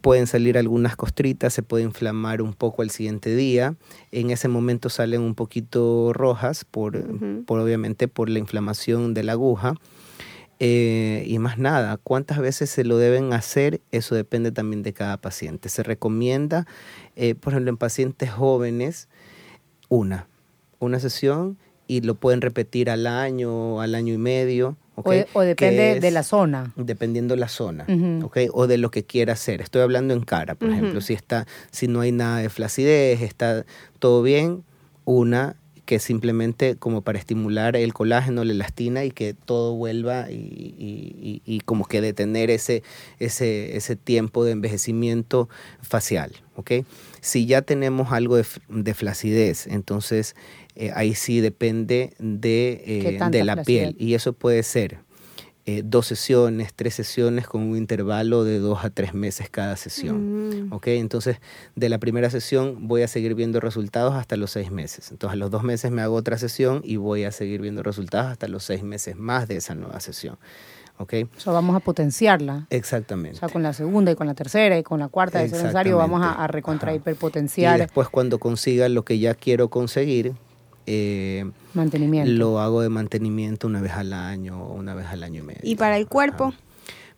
Pueden 0.01 0.25
salir 0.25 0.58
algunas 0.58 0.95
costritas, 0.95 1.54
se 1.54 1.62
puede 1.62 1.84
inflamar 1.84 2.41
un 2.41 2.54
poco 2.54 2.82
el 2.82 2.89
siguiente 2.89 3.36
día. 3.36 3.75
En 4.12 4.32
ese 4.32 4.47
momento 4.47 4.89
salen 4.89 5.21
un 5.21 5.36
poquito 5.36 6.12
rojas, 6.12 6.65
por, 6.65 7.06
por 7.45 7.60
obviamente 7.60 8.08
por 8.08 8.30
la 8.30 8.39
inflamación 8.39 9.13
de 9.13 9.23
la 9.23 9.34
aguja. 9.34 9.75
Eh, 10.60 11.23
y 11.28 11.38
más 11.38 11.60
nada, 11.60 11.97
cuántas 11.97 12.39
veces 12.39 12.71
se 12.71 12.84
lo 12.84 12.97
deben 12.97 13.32
hacer, 13.34 13.82
eso 13.91 14.15
depende 14.15 14.51
también 14.51 14.82
de 14.82 14.93
cada 14.93 15.17
paciente. 15.17 15.69
Se 15.69 15.84
recomienda, 15.84 16.65
eh, 17.15 17.36
por 17.36 17.54
ejemplo, 17.54 17.69
en 17.69 17.78
pacientes 17.78 18.32
jóvenes, 18.32 19.08
una, 19.88 20.28
una 20.80 20.99
sesión 20.99 21.60
y 21.86 22.01
lo 22.01 22.15
pueden 22.15 22.41
repetir 22.41 22.89
al 22.89 23.06
año, 23.06 23.82
al 23.82 23.93
año 23.93 24.15
y 24.15 24.17
medio. 24.17 24.78
O, 24.95 25.41
depende 25.41 25.99
de 25.99 26.12
la 26.12 26.23
zona. 26.23 26.73
Dependiendo 26.75 27.36
la 27.36 27.47
zona, 27.47 27.86
O 28.53 28.67
de 28.67 28.77
lo 28.77 28.91
que 28.91 29.03
quiera 29.03 29.34
hacer. 29.34 29.62
Estoy 29.62 29.81
hablando 29.81 30.13
en 30.13 30.21
cara, 30.21 30.55
por 30.55 30.69
ejemplo, 30.69 31.01
si 31.01 31.13
está, 31.13 31.45
si 31.71 31.88
no 31.88 32.01
hay 32.01 32.12
nada 32.12 32.39
de 32.39 32.49
flacidez, 32.49 33.21
está 33.21 33.65
todo 33.99 34.23
bien, 34.23 34.63
una 35.03 35.55
que 35.86 35.99
simplemente 35.99 36.75
como 36.75 37.01
para 37.01 37.19
estimular 37.19 37.75
el 37.75 37.93
colágeno, 37.93 38.43
la 38.43 38.51
elastina 38.51 39.05
y 39.05 39.12
que 39.12 39.34
todo 39.34 39.75
vuelva 39.75 40.31
y, 40.31 41.41
y, 41.45 41.60
como 41.62 41.86
que 41.86 42.01
detener 42.01 42.49
ese, 42.49 42.84
ese, 43.19 43.77
ese 43.77 43.95
tiempo 43.95 44.43
de 44.43 44.51
envejecimiento 44.51 45.47
facial, 45.81 46.31
¿ok? 46.55 46.71
Si 47.21 47.45
ya 47.45 47.62
tenemos 47.62 48.12
algo 48.12 48.36
de, 48.36 48.45
de 48.69 48.93
flacidez, 48.93 49.67
entonces 49.67 50.36
eh, 50.76 50.92
ahí 50.94 51.16
sí 51.16 51.40
depende 51.40 52.14
de, 52.20 52.84
eh, 52.86 53.20
de 53.30 53.44
la 53.44 53.64
piel 53.64 53.96
y 53.98 54.14
eso 54.14 54.34
puede 54.34 54.62
ser 54.64 55.00
eh, 55.68 55.82
dos 55.84 56.06
sesiones, 56.06 56.76
tres 56.76 56.94
sesiones 56.94 57.48
con 57.48 57.64
un 57.64 57.76
intervalo 57.76 58.44
de 58.44 58.60
dos 58.60 58.86
a 58.86 58.92
tres 58.92 59.16
meses 59.16 59.50
cada 59.50 59.76
sesión. 59.78 60.68
Mm. 60.68 60.74
¿ok? 60.74 60.88
Entonces, 60.90 61.38
de 61.76 61.90
la 61.90 61.98
primera 61.98 62.30
sesión 62.30 62.88
voy 62.88 63.02
a 63.02 63.08
seguir 63.08 63.34
viendo 63.34 63.60
resultados 63.60 64.14
hasta 64.14 64.36
los 64.36 64.52
seis 64.52 64.70
meses. 64.70 65.10
Entonces, 65.10 65.34
a 65.34 65.38
los 65.38 65.50
dos 65.50 65.64
meses 65.64 65.92
me 65.92 66.04
hago 66.04 66.16
otra 66.16 66.38
sesión 66.38 66.82
y 66.84 66.98
voy 66.98 67.24
a 67.24 67.32
seguir 67.32 67.62
viendo 67.62 67.82
resultados 67.82 68.32
hasta 68.32 68.48
los 68.48 68.64
seis 68.64 68.84
meses 68.84 69.16
más 69.16 69.48
de 69.48 69.56
esa 69.56 69.74
nueva 69.74 70.00
sesión. 70.02 70.38
¿ok? 71.00 71.14
O 71.36 71.40
sea, 71.40 71.54
vamos 71.54 71.76
a 71.76 71.80
potenciarla. 71.80 72.68
O 72.70 72.76
Exactamente. 72.76 73.40
sea, 73.40 73.50
con 73.50 73.64
la 73.64 73.74
segunda 73.74 74.12
y 74.12 74.16
con 74.16 74.28
la 74.28 74.36
tercera 74.36 74.78
y 74.78 74.84
con 74.84 75.00
la 75.00 75.08
cuarta, 75.08 75.40
de 75.40 75.50
ser 75.50 75.62
necesario, 75.62 75.98
vamos 75.98 76.22
a, 76.22 76.34
a 76.34 76.46
recontra 76.46 76.94
hiperpotenciar 76.94 77.78
Y 77.78 77.82
después, 77.82 78.08
cuando 78.10 78.38
consiga 78.38 78.88
lo 78.88 79.04
que 79.04 79.18
ya 79.18 79.34
quiero 79.34 79.70
conseguir, 79.70 80.36
eh, 80.86 81.50
mantenimiento. 81.74 82.32
lo 82.32 82.60
hago 82.60 82.82
de 82.82 82.89
mantenimiento 82.89 83.67
una 83.67 83.82
vez 83.82 83.93
al 83.93 84.13
año 84.13 84.63
o 84.63 84.74
una 84.74 84.93
vez 84.93 85.08
al 85.08 85.24
año 85.24 85.41
y 85.41 85.45
medio. 85.45 85.62
Y 85.63 85.76
para 85.76 85.98
el 85.98 86.08
cuerpo, 86.08 86.45
Ajá. 86.45 86.58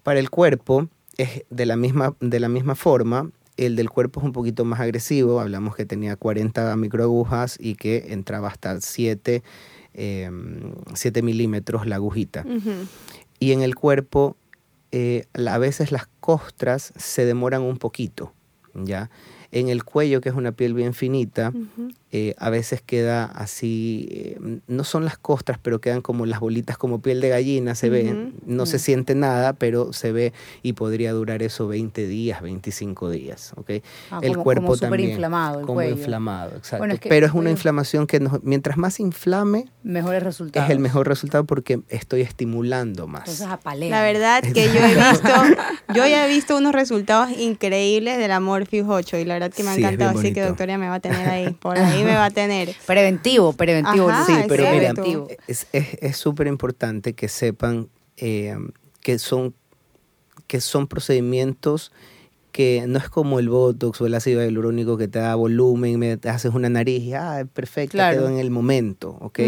Para 0.07 0.21
el 0.21 0.29
cuerpo 0.29 0.87
es 1.17 1.43
de 1.49 1.65
la 1.65 1.75
misma, 1.75 2.15
de 2.21 2.39
la 2.39 2.47
misma 2.47 2.75
forma. 2.75 3.29
El 3.57 3.75
del 3.75 3.89
cuerpo 3.89 4.21
es 4.21 4.25
un 4.25 4.31
poquito 4.31 4.63
más 4.63 4.79
agresivo. 4.79 5.41
Hablamos 5.41 5.75
que 5.75 5.85
tenía 5.85 6.15
40 6.15 6.73
microagujas 6.77 7.57
y 7.59 7.75
que 7.75 8.13
entraba 8.13 8.47
hasta 8.47 8.79
7, 8.79 9.43
eh, 9.95 10.31
7 10.93 11.21
milímetros 11.21 11.87
la 11.87 11.95
agujita. 11.97 12.45
Y 13.37 13.51
en 13.51 13.63
el 13.63 13.75
cuerpo, 13.75 14.37
eh, 14.93 15.25
a 15.33 15.57
veces 15.57 15.91
las 15.91 16.07
costras 16.21 16.93
se 16.95 17.25
demoran 17.25 17.61
un 17.63 17.75
poquito, 17.75 18.31
¿ya? 18.73 19.09
En 19.51 19.69
el 19.69 19.83
cuello, 19.83 20.19
que 20.21 20.29
es 20.29 20.35
una 20.35 20.51
piel 20.51 20.73
bien 20.73 20.93
finita, 20.93 21.53
eh, 22.11 22.35
a 22.37 22.49
veces 22.49 22.81
queda 22.81 23.25
así, 23.25 24.07
eh, 24.11 24.39
no 24.67 24.83
son 24.83 25.05
las 25.05 25.17
costras, 25.17 25.57
pero 25.61 25.79
quedan 25.81 26.01
como 26.01 26.25
las 26.25 26.39
bolitas, 26.39 26.77
como 26.77 27.01
piel 27.01 27.21
de 27.21 27.29
gallina, 27.29 27.75
se 27.75 27.89
ve, 27.89 28.11
Ujú. 28.11 28.31
no 28.45 28.65
se 28.65 28.79
siente 28.79 29.15
nada, 29.15 29.53
pero 29.53 29.93
se 29.93 30.11
ve 30.11 30.33
y 30.63 30.73
podría 30.73 31.11
durar 31.13 31.43
eso 31.43 31.67
20 31.67 32.07
días, 32.07 32.41
25 32.41 33.09
días, 33.09 33.53
¿ok? 33.57 33.71
Ah, 34.11 34.19
el 34.21 34.31
como- 34.33 34.43
cuerpo 34.43 34.61
como 34.63 34.77
también. 34.77 35.01
superinflamado 35.01 35.59
el 35.59 35.65
como 35.65 35.75
cuello. 35.75 35.95
inflamado, 35.95 36.51
exacto. 36.55 36.77
Bueno, 36.79 36.93
es 36.93 36.99
que 36.99 37.09
pero 37.09 37.25
es 37.27 37.33
el 37.33 37.39
una 37.39 37.49
inflamación 37.51 38.07
que 38.07 38.19
nos- 38.19 38.43
mientras 38.43 38.77
más 38.77 38.99
inflame, 38.99 39.65
Mejores 39.83 40.23
resultados. 40.23 40.67
es 40.69 40.73
el 40.73 40.79
mejor 40.79 41.07
resultado 41.07 41.45
porque 41.45 41.81
estoy 41.89 42.21
estimulando 42.21 43.07
más. 43.07 43.21
Entonces 43.21 43.47
apalea. 43.47 43.89
La 43.89 44.01
verdad 44.01 44.43
que 44.43 44.53
yo 44.73 44.79
he 44.81 44.95
visto, 45.11 45.29
yo 45.93 46.07
ya 46.07 46.25
he 46.25 46.29
visto 46.29 46.57
unos 46.57 46.73
resultados 46.73 47.29
increíbles 47.37 48.17
de 48.17 48.27
la 48.27 48.39
Morpheus 48.39 48.87
8 48.89 49.17
y 49.17 49.25
la 49.25 49.36
verdad 49.39 49.51
que 49.55 49.63
me 49.63 49.69
ha 49.69 49.73
Sí, 49.75 49.81
es 49.83 49.87
encantado, 49.93 50.19
así 50.19 50.33
que 50.33 50.41
doctora 50.41 50.77
me 50.77 50.89
va 50.89 50.95
a 50.95 50.99
tener 50.99 51.27
ahí, 51.27 51.53
por 51.53 51.77
ahí 51.77 52.03
me 52.03 52.15
va 52.15 52.25
a 52.25 52.29
tener. 52.31 52.73
Preventivo, 52.85 53.53
preventivo. 53.53 54.09
Ajá, 54.09 54.25
Sí, 54.25 54.33
pero 54.47 54.63
mira, 54.63 54.93
preventivo. 54.93 55.27
es 55.47 55.67
es- 55.71 55.97
es 56.01 56.17
súper 56.17 56.47
importante 56.47 57.13
que 57.13 57.27
sepan 57.29 57.89
eh, 58.17 58.55
que, 59.01 59.19
son, 59.19 59.53
que 60.47 60.59
son 60.61 60.87
procedimientos 60.87 61.91
que 62.57 62.85
no 62.87 62.97
es 62.97 63.07
como 63.07 63.37
el 63.37 63.49
Botox 63.49 64.01
o 64.01 64.07
el 64.07 64.15
ácido 64.15 64.41
hialurónico 64.41 64.97
que 64.97 65.07
te 65.07 65.19
da 65.19 65.35
volumen, 65.35 65.99
me, 65.99 66.17
te 66.17 66.27
haces 66.29 66.55
una 66.55 66.69
nariz 66.69 67.03
y 67.03 67.13
ah, 67.13 67.47
perfecto, 67.53 67.91
Claro. 67.91 68.17
quedó 68.17 68.29
en 68.29 68.39
el 68.39 68.49
momento, 68.49 69.15
¿ok? 69.21 69.41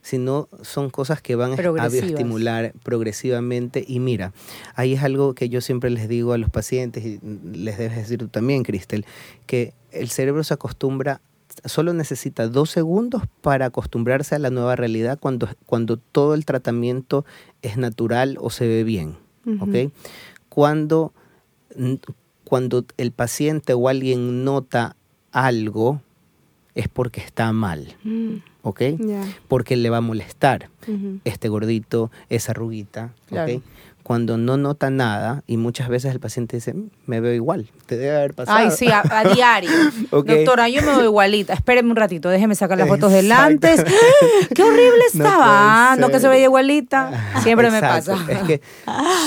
Sino 0.00 0.48
son 0.62 0.88
cosas 0.88 1.20
que 1.20 1.34
van 1.34 1.52
a 1.52 1.88
bioestimular 1.88 2.72
progresivamente. 2.82 3.84
Y 3.86 4.00
mira, 4.00 4.32
ahí 4.74 4.94
es 4.94 5.02
algo 5.02 5.34
que 5.34 5.50
yo 5.50 5.60
siempre 5.60 5.90
les 5.90 6.08
digo 6.08 6.32
a 6.32 6.38
los 6.38 6.48
pacientes 6.48 7.04
y 7.04 7.20
les 7.52 7.76
debes 7.76 7.94
decir 7.94 8.20
tú 8.20 8.28
también, 8.28 8.62
Cristel, 8.62 9.04
que 9.44 9.74
el 9.90 10.08
cerebro 10.08 10.42
se 10.42 10.54
acostumbra 10.54 11.20
solo 11.66 11.92
necesita 11.92 12.48
dos 12.48 12.70
segundos 12.70 13.24
para 13.42 13.66
acostumbrarse 13.66 14.34
a 14.34 14.38
la 14.38 14.48
nueva 14.48 14.76
realidad 14.76 15.18
cuando, 15.20 15.46
cuando 15.66 15.98
todo 15.98 16.32
el 16.32 16.46
tratamiento 16.46 17.26
es 17.60 17.76
natural 17.76 18.38
o 18.40 18.48
se 18.48 18.66
ve 18.66 18.82
bien. 18.82 19.16
¿ok? 19.60 19.92
Cuando, 20.48 21.12
cuando 22.46 22.84
el 22.96 23.10
paciente 23.10 23.74
o 23.74 23.88
alguien 23.88 24.44
nota 24.44 24.94
algo, 25.32 26.00
es 26.76 26.88
porque 26.88 27.20
está 27.20 27.52
mal. 27.52 27.96
Mm, 28.04 28.36
¿ok? 28.62 28.82
Porque 29.48 29.76
le 29.76 29.90
va 29.90 29.96
a 29.96 30.00
molestar 30.00 30.70
este 31.24 31.48
gordito, 31.48 32.12
esa 32.28 32.52
arruguita. 32.52 33.12
¿ok? 33.30 33.62
Cuando 34.06 34.38
no 34.38 34.56
nota 34.56 34.88
nada, 34.88 35.42
y 35.48 35.56
muchas 35.56 35.88
veces 35.88 36.12
el 36.12 36.20
paciente 36.20 36.58
dice, 36.58 36.72
"Mm, 36.74 36.90
me 37.06 37.20
veo 37.20 37.32
igual, 37.34 37.66
te 37.86 37.96
debe 37.96 38.16
haber 38.16 38.34
pasado. 38.34 38.56
Ay, 38.56 38.70
sí, 38.70 38.86
a, 38.86 39.02
a 39.02 39.24
diario. 39.34 39.68
Doctora, 40.12 40.68
yo 40.68 40.80
me 40.82 40.92
veo 40.92 41.02
igualita. 41.06 41.54
Espéreme 41.54 41.90
un 41.90 41.96
ratito, 41.96 42.28
déjeme 42.28 42.54
sacar 42.54 42.78
las 42.78 42.86
fotos 42.86 43.10
del 43.10 43.32
antes. 43.32 43.82
¡Qué 44.54 44.62
horrible 44.62 45.00
estaba! 45.12 45.92
Ah, 45.92 45.96
no 45.98 46.08
que 46.10 46.20
se 46.20 46.28
veía 46.28 46.44
igualita. 46.44 47.10
Siempre 47.42 47.68
me 47.68 47.80
pasa. 47.80 48.16
Es 48.28 48.38
que 48.44 48.60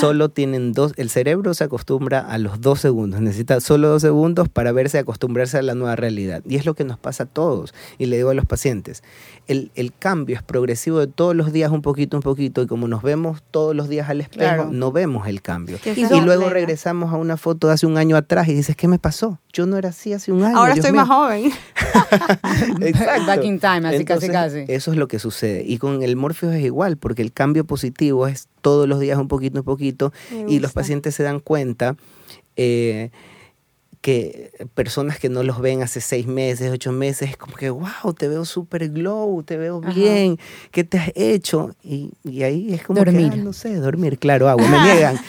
solo 0.00 0.30
tienen 0.30 0.72
dos, 0.72 0.94
el 0.96 1.10
cerebro 1.10 1.52
se 1.52 1.64
acostumbra 1.64 2.20
a 2.20 2.38
los 2.38 2.62
dos 2.62 2.80
segundos, 2.80 3.20
necesita 3.20 3.60
solo 3.60 3.88
dos 3.90 4.00
segundos 4.00 4.48
para 4.48 4.72
verse, 4.72 4.98
acostumbrarse 4.98 5.58
a 5.58 5.62
la 5.62 5.74
nueva 5.74 5.94
realidad. 5.96 6.42
Y 6.48 6.56
es 6.56 6.64
lo 6.64 6.72
que 6.74 6.84
nos 6.84 6.98
pasa 6.98 7.24
a 7.24 7.26
todos. 7.26 7.74
Y 7.98 8.06
le 8.06 8.16
digo 8.16 8.30
a 8.30 8.34
los 8.34 8.46
pacientes, 8.46 9.02
el, 9.46 9.70
el 9.74 9.92
cambio 9.92 10.36
es 10.36 10.42
progresivo 10.42 11.00
de 11.00 11.06
todos 11.06 11.36
los 11.36 11.52
días 11.52 11.70
un 11.70 11.82
poquito, 11.82 12.16
un 12.16 12.22
poquito, 12.22 12.62
y 12.62 12.66
como 12.66 12.88
nos 12.88 13.02
vemos 13.02 13.42
todos 13.50 13.76
los 13.76 13.90
días 13.90 14.08
al 14.08 14.22
espejo, 14.22 14.40
Claro. 14.40 14.69
No 14.70 14.92
vemos 14.92 15.26
el 15.26 15.42
cambio. 15.42 15.78
Y, 15.84 16.04
luego 16.04 16.42
Plena. 16.42 16.48
regresamos 16.50 17.12
a 17.12 17.16
una 17.16 17.36
foto 17.36 17.68
de 17.68 17.74
hace 17.74 17.86
un 17.86 17.98
año 17.98 18.16
atrás 18.16 18.48
y 18.48 18.54
dices, 18.54 18.76
¿qué 18.76 18.88
me 18.88 18.98
pasó? 18.98 19.38
Yo 19.52 19.66
no 19.66 19.76
era 19.76 19.90
así 19.90 20.12
hace 20.12 20.32
un 20.32 20.44
año. 20.44 20.56
Ahora 20.56 20.74
Dios 20.74 20.84
estoy 20.84 20.92
mío". 20.92 21.06
más 21.06 21.16
joven. 21.16 21.52
Exacto. 22.82 23.26
Back 23.26 23.44
in 23.44 23.58
time, 23.58 23.88
así 23.88 24.04
casi, 24.04 24.26
Entonces, 24.26 24.30
casi. 24.30 24.64
Eso 24.72 24.92
es 24.92 24.96
lo 24.96 25.08
que 25.08 25.18
sucede. 25.18 25.64
Y 25.66 25.78
con 25.78 26.02
el 26.02 26.16
Morpheus 26.16 26.54
es 26.54 26.64
igual, 26.64 26.96
porque 26.96 27.22
el 27.22 27.32
cambio 27.32 27.64
positivo 27.64 28.26
es 28.26 28.48
todos 28.60 28.88
los 28.88 29.00
días 29.00 29.18
un 29.18 29.28
poquito, 29.28 29.60
un 29.60 29.64
poquito, 29.64 30.12
y 30.48 30.58
los 30.58 30.72
pacientes 30.72 31.14
se 31.14 31.22
dan 31.22 31.40
cuenta 31.40 31.96
eh, 32.56 33.10
que 34.00 34.50
personas 34.74 35.18
que 35.18 35.28
no 35.28 35.42
los 35.42 35.60
ven 35.60 35.82
hace 35.82 36.00
seis 36.00 36.26
meses, 36.26 36.70
ocho 36.72 36.90
meses, 36.90 37.28
es 37.30 37.36
como 37.36 37.54
que, 37.54 37.68
wow, 37.68 38.14
te 38.16 38.28
veo 38.28 38.46
súper 38.46 38.88
glow, 38.88 39.42
te 39.42 39.58
veo 39.58 39.80
Ajá. 39.84 39.92
bien, 39.92 40.38
¿qué 40.70 40.84
te 40.84 40.98
has 40.98 41.12
hecho? 41.14 41.74
Y, 41.82 42.10
y 42.24 42.42
ahí 42.42 42.72
es 42.72 42.82
como 42.82 42.98
Dormir. 42.98 43.30
que, 43.30 43.40
ah, 43.40 43.42
no 43.42 43.52
sé, 43.52 43.74
dormir, 43.74 44.18
claro, 44.18 44.48
agua, 44.48 44.66
me 44.66 44.80
niegan. 44.82 45.20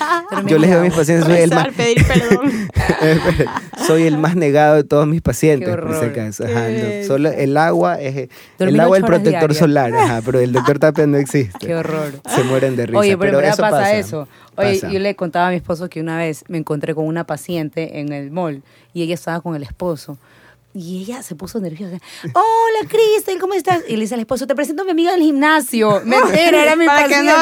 Yo 0.48 0.58
les 0.58 0.70
digo 0.70 0.80
a 0.82 0.84
mis 0.84 0.94
pacientes, 0.94 1.26
soy 1.26 1.36
el 1.42 1.50
más, 1.50 1.66
Rezar, 1.66 1.74
pedir 1.76 2.08
perdón. 2.08 2.52
soy 3.92 4.08
el 4.08 4.18
más 4.18 4.36
negado 4.36 4.76
de 4.76 4.84
todos 4.84 5.08
mis 5.08 5.22
pacientes, 5.22 5.70
por 5.70 5.96
si 5.96 6.06
acaso. 6.06 6.46
Ajá, 6.46 6.70
no, 6.70 7.06
solo 7.06 7.30
el 7.30 7.58
agua 7.58 8.00
es 8.00 8.16
el 8.16 8.30
Dormir 8.58 8.82
agua 8.82 8.98
el 8.98 9.04
protector 9.04 9.32
diarias. 9.32 9.58
solar, 9.58 9.94
ajá, 9.94 10.22
pero 10.26 10.40
el 10.40 10.52
doctor 10.52 10.80
Tapia 10.80 11.08
no 11.08 11.18
existe. 11.18 11.68
Qué 11.68 11.76
horror. 11.76 12.14
Se 12.30 12.44
mueren 12.44 12.76
de 12.76 12.86
risa. 12.86 13.00
Oye, 13.00 13.18
pero, 13.18 13.38
verdad 13.38 13.54
eso 13.54 13.62
pasa, 13.62 13.96
eso. 13.96 14.28
Oye, 14.56 14.76
pasa. 14.76 14.92
yo 14.92 15.00
le 15.00 15.16
contaba 15.16 15.48
a 15.48 15.50
mi 15.52 15.58
esposo 15.58 15.90
que 15.90 16.00
una 16.00 16.18
vez 16.18 16.44
me 16.48 16.58
encontré 16.58 16.96
con 16.96 17.06
una 17.06 17.26
paciente 17.26 18.00
en 18.00 18.14
el 18.14 18.32
mall 18.32 18.62
y 18.94 19.04
ella 19.04 19.14
estaba 19.14 19.42
con 19.42 19.56
el 19.56 19.64
esposo. 19.64 20.18
Y 20.74 21.02
ella 21.02 21.22
se 21.22 21.36
puso 21.36 21.60
nerviosa. 21.60 21.98
Hola, 22.34 22.88
Cristel, 22.88 23.40
¿cómo 23.40 23.54
estás? 23.54 23.82
Y 23.90 23.96
le 23.96 24.02
dice 24.02 24.14
al 24.14 24.22
esposo, 24.22 24.48
te 24.48 24.56
presento 24.56 24.84
a 24.84 24.86
mi 24.86 24.92
amiga 24.92 25.12
del 25.12 25.22
gimnasio. 25.22 26.02
Mentira, 26.06 26.64
era 26.64 26.76
mi 26.78 26.86
Para 26.86 27.08
que 27.08 27.22
no 27.24 27.34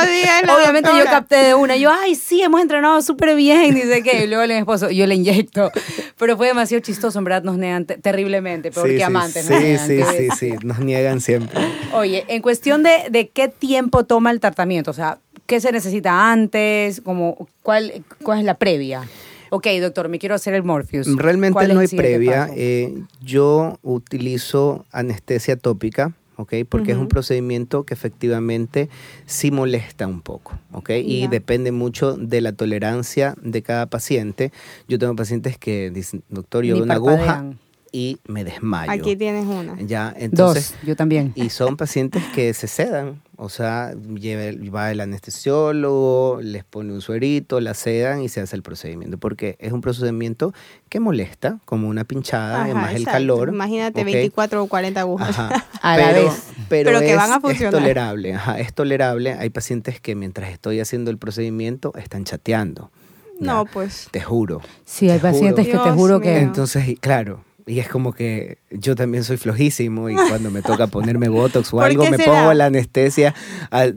Obviamente 0.55 0.89
yo 0.97 1.05
capté 1.05 1.35
de 1.35 1.53
una. 1.55 1.75
Yo, 1.77 1.91
ay, 1.91 2.15
sí, 2.15 2.41
hemos 2.41 2.59
entrenado 2.61 3.01
súper 3.03 3.35
bien. 3.35 3.75
Dice 3.75 4.01
que. 4.01 4.23
Y 4.23 4.27
luego 4.27 4.47
mi 4.47 4.53
esposo, 4.59 4.89
yo 4.89 5.05
le 5.05 5.15
inyecto. 5.15 5.71
Pero 6.17 6.37
fue 6.37 6.47
demasiado 6.47 6.81
chistoso, 6.81 7.19
en 7.19 7.25
verdad, 7.25 7.43
nos 7.43 7.57
negan 7.57 7.85
te- 7.85 7.97
terriblemente, 7.97 8.71
peor 8.71 8.87
Sí, 8.87 8.93
que 8.93 8.97
sí, 8.99 9.03
amantes. 9.03 9.45
Sí, 9.45 9.53
negan, 9.53 9.87
sí, 9.87 10.01
sí, 10.17 10.29
sí, 10.37 10.53
nos 10.63 10.79
niegan 10.79 11.21
siempre. 11.21 11.59
Oye, 11.93 12.25
en 12.27 12.41
cuestión 12.41 12.81
de, 12.83 13.09
de 13.11 13.29
qué 13.29 13.47
tiempo 13.47 14.05
toma 14.05 14.31
el 14.31 14.39
tratamiento, 14.39 14.91
o 14.91 14.93
sea, 14.95 15.19
¿qué 15.45 15.59
se 15.61 15.71
necesita 15.71 16.31
antes? 16.31 16.99
Como, 17.01 17.47
¿cuál, 17.61 18.03
¿Cuál 18.23 18.39
es 18.39 18.45
la 18.45 18.55
previa? 18.55 19.03
Ok, 19.49 19.67
doctor, 19.81 20.09
me 20.09 20.19
quiero 20.19 20.35
hacer 20.35 20.53
el 20.53 20.63
Morpheus. 20.63 21.07
Realmente 21.15 21.53
¿Cuál 21.53 21.71
es 21.71 21.75
no 21.75 21.79
hay 21.81 21.87
previa. 21.87 22.49
eh, 22.55 23.03
yo 23.21 23.79
utilizo 23.81 24.85
anestesia 24.91 25.57
tópica, 25.57 26.13
¿ok? 26.35 26.53
Porque 26.67 26.91
es 26.91 26.97
un 26.97 27.07
procedimiento 27.07 27.83
que 27.83 27.93
efectivamente 27.93 28.89
sí 29.25 29.51
molesta 29.51 30.07
un 30.07 30.21
poco, 30.21 30.57
¿ok? 30.71 30.91
Y 31.03 31.27
depende 31.27 31.71
mucho 31.71 32.15
de 32.15 32.41
la 32.41 32.53
tolerancia 32.53 33.35
de 33.41 33.61
cada 33.61 33.87
paciente. 33.87 34.51
Yo 34.87 34.99
tengo 34.99 35.15
pacientes 35.15 35.57
que 35.57 35.91
dicen, 35.91 36.23
doctor, 36.29 36.63
yo 36.63 36.75
Ni 36.75 36.79
veo 36.79 36.85
una 36.85 36.95
aguja. 36.95 37.45
Y 37.91 38.17
me 38.27 38.43
desmayo. 38.43 38.91
Aquí 38.91 39.15
tienes 39.15 39.45
una. 39.45 39.75
Ya, 39.81 40.13
entonces... 40.17 40.71
Dos, 40.71 40.87
yo 40.87 40.95
también. 40.95 41.31
Y 41.35 41.49
son 41.49 41.77
pacientes 41.77 42.23
que 42.35 42.53
se 42.53 42.67
sedan, 42.67 43.21
o 43.37 43.49
sea, 43.49 43.93
lleva- 43.93 44.71
va 44.73 44.91
el 44.91 44.99
anestesiólogo, 45.01 46.39
les 46.41 46.63
pone 46.63 46.93
un 46.93 47.01
suerito, 47.01 47.59
la 47.59 47.73
sedan 47.73 48.21
y 48.21 48.29
se 48.29 48.41
hace 48.41 48.55
el 48.55 48.61
procedimiento, 48.63 49.17
porque 49.17 49.55
es 49.59 49.71
un 49.71 49.81
procedimiento 49.81 50.53
que 50.89 50.99
molesta, 50.99 51.59
como 51.65 51.87
una 51.87 52.03
pinchada, 52.03 52.63
Ajá, 52.65 52.73
más 52.73 52.95
el 52.95 53.05
calor. 53.05 53.49
Imagínate 53.49 54.01
¿ok? 54.01 54.05
24 54.05 54.63
o 54.63 54.67
40 54.67 54.99
agujas. 54.99 55.29
Ajá. 55.29 55.65
A 55.81 55.97
la 55.97 56.07
pero, 56.09 56.23
vez. 56.25 56.43
Pero, 56.67 56.89
Pero 56.89 56.99
que 56.99 57.11
es, 57.11 57.15
van 57.17 57.31
a 57.31 57.35
es 57.35 57.41
funcionar. 57.41 57.71
tolerable, 57.73 58.33
ajá, 58.33 58.59
es 58.59 58.73
tolerable. 58.73 59.33
Hay 59.33 59.49
pacientes 59.49 59.99
que 59.99 60.15
mientras 60.15 60.51
estoy 60.51 60.79
haciendo 60.79 61.09
el 61.11 61.17
procedimiento 61.17 61.93
están 61.95 62.25
chateando. 62.25 62.91
No, 63.39 63.63
Ya, 63.65 63.71
pues. 63.71 64.09
Te 64.11 64.19
juro. 64.21 64.61
Sí, 64.85 65.09
hay 65.09 65.17
juro. 65.19 65.31
pacientes 65.31 65.65
que 65.67 65.71
te 65.77 65.83
Dios 65.83 65.95
juro 65.95 66.15
mío. 66.19 66.21
que... 66.23 66.39
Entonces, 66.39 66.97
claro, 66.99 67.43
y 67.69 67.79
es 67.79 67.87
como 67.87 68.13
que 68.13 68.57
yo 68.71 68.95
también 68.95 69.23
soy 69.23 69.37
flojísimo 69.37 70.09
y 70.09 70.15
cuando 70.15 70.49
me 70.49 70.61
toca 70.63 70.87
ponerme 70.87 71.29
Botox 71.29 71.67
o 71.69 71.77
¿Por 71.77 71.85
algo, 71.85 72.05
me 72.09 72.17
será? 72.17 72.33
pongo 72.41 72.53
la 72.53 72.65
anestesia 72.65 73.35
a- 73.69 73.89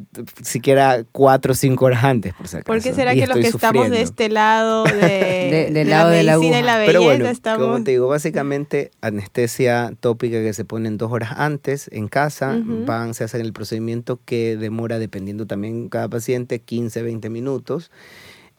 siquiera 0.43 1.05
cuatro 1.11 1.53
o 1.53 1.55
cinco 1.55 1.87
horas 1.87 2.05
antes, 2.05 2.35
por 2.35 2.49
si 2.49 2.57
acaso. 2.57 2.67
¿Por 2.67 2.83
qué 2.83 2.93
será 2.93 3.15
y 3.15 3.21
que 3.21 3.27
los 3.27 3.37
que 3.39 3.47
estamos 3.49 3.89
de 3.89 4.03
este 4.03 4.29
lado 4.29 4.85
de, 4.85 4.93
De- 4.93 5.71
del 5.71 5.75
de 5.75 5.85
lado 5.87 6.11
la 6.11 6.17
de 6.17 6.23
la 6.23 6.37
y 6.37 6.41
belleza 6.51 6.85
Pero 6.87 7.03
bueno, 7.03 7.27
estamos... 7.27 7.63
como 7.67 7.83
te 7.85 7.93
digo, 7.93 8.09
básicamente 8.09 8.91
anestesia 9.01 9.93
tópica 10.01 10.43
que 10.43 10.53
se 10.53 10.65
ponen 10.65 10.99
dos 10.99 11.11
horas 11.11 11.31
antes 11.37 11.89
en 11.93 12.09
casa, 12.09 12.61
van, 12.65 13.15
se 13.15 13.25
hacen 13.25 13.41
el 13.41 13.53
procedimiento 13.53 14.21
que 14.25 14.57
demora, 14.57 14.99
dependiendo 14.99 15.47
también 15.47 15.89
cada 15.89 16.09
paciente, 16.09 16.59
15, 16.61 17.03
20 17.03 17.31
minutos 17.31 17.91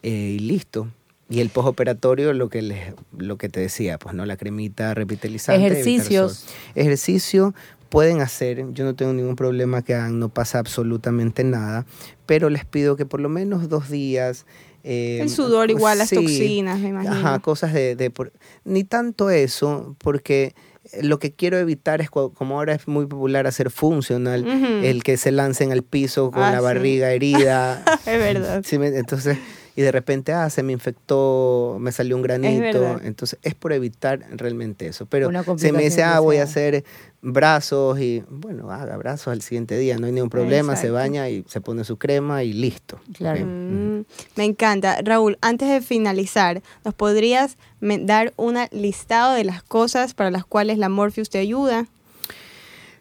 eh, 0.02 0.10
y 0.10 0.38
listo. 0.40 0.88
Y 1.30 1.40
el 1.40 1.48
postoperatorio, 1.48 2.32
lo 2.34 2.48
que 2.50 2.60
les, 2.62 2.92
lo 3.16 3.38
que 3.38 3.48
te 3.48 3.60
decía, 3.60 3.98
pues 3.98 4.14
no 4.14 4.26
la 4.26 4.36
cremita 4.36 4.92
revitalizante. 4.94 5.66
Ejercicios. 5.66 6.46
Ejercicio 6.74 7.54
pueden 7.88 8.20
hacer, 8.20 8.64
yo 8.72 8.84
no 8.84 8.94
tengo 8.94 9.12
ningún 9.12 9.36
problema 9.36 9.82
que 9.82 9.94
hagan, 9.94 10.18
no 10.18 10.28
pasa 10.28 10.58
absolutamente 10.58 11.44
nada, 11.44 11.86
pero 12.26 12.50
les 12.50 12.64
pido 12.64 12.96
que 12.96 13.06
por 13.06 13.20
lo 13.20 13.28
menos 13.28 13.68
dos 13.68 13.88
días. 13.88 14.46
eh, 14.82 15.20
El 15.22 15.30
sudor 15.30 15.70
igual, 15.70 15.98
las 15.98 16.08
sí, 16.10 16.16
toxinas, 16.16 16.78
me 16.80 16.88
imagino. 16.88 17.14
Ajá, 17.14 17.38
cosas 17.38 17.72
de, 17.72 17.94
de 17.96 18.10
por- 18.10 18.32
ni 18.64 18.82
tanto 18.84 19.30
eso, 19.30 19.94
porque 19.98 20.54
lo 21.00 21.18
que 21.20 21.32
quiero 21.32 21.56
evitar 21.56 22.00
es, 22.02 22.10
como 22.10 22.56
ahora 22.58 22.74
es 22.74 22.86
muy 22.88 23.06
popular 23.06 23.46
hacer 23.46 23.70
funcional, 23.70 24.44
el 24.82 25.02
que 25.04 25.16
se 25.16 25.30
lancen 25.32 25.70
al 25.72 25.82
piso 25.84 26.30
con 26.32 26.42
Ah, 26.42 26.50
la 26.50 26.58
sí. 26.58 26.64
barriga 26.64 27.12
herida. 27.12 27.82
Es 28.06 28.18
verdad. 28.18 28.62
Sí, 28.66 28.76
entonces, 28.76 29.38
y 29.76 29.82
de 29.82 29.90
repente, 29.90 30.32
ah, 30.32 30.48
se 30.50 30.62
me 30.62 30.72
infectó, 30.72 31.78
me 31.80 31.90
salió 31.90 32.14
un 32.14 32.22
granito. 32.22 33.00
Entonces, 33.02 33.40
es 33.42 33.54
por 33.56 33.72
evitar 33.72 34.20
realmente 34.30 34.86
eso. 34.86 35.06
Pero 35.06 35.30
se 35.56 35.72
me 35.72 35.82
dice, 35.82 36.04
ah, 36.04 36.20
voy 36.20 36.36
a 36.36 36.44
hacer 36.44 36.84
brazos 37.22 37.98
y, 37.98 38.22
bueno, 38.28 38.70
haga 38.70 38.96
brazos 38.96 39.28
al 39.28 39.42
siguiente 39.42 39.76
día, 39.76 39.96
no 39.98 40.06
hay 40.06 40.12
ningún 40.12 40.30
problema, 40.30 40.76
se 40.76 40.90
baña 40.90 41.28
y 41.28 41.44
se 41.48 41.60
pone 41.60 41.82
su 41.82 41.96
crema 41.96 42.44
y 42.44 42.52
listo. 42.52 43.00
Claro. 43.14 43.44
Mm, 43.44 44.04
me 44.36 44.44
encanta. 44.44 44.98
Raúl, 45.02 45.38
antes 45.40 45.68
de 45.68 45.80
finalizar, 45.80 46.62
¿nos 46.84 46.94
podrías 46.94 47.56
dar 47.80 48.32
un 48.36 48.56
listado 48.70 49.34
de 49.34 49.42
las 49.42 49.64
cosas 49.64 50.14
para 50.14 50.30
las 50.30 50.44
cuales 50.44 50.78
la 50.78 50.88
Morpheus 50.88 51.30
te 51.30 51.38
ayuda? 51.38 51.86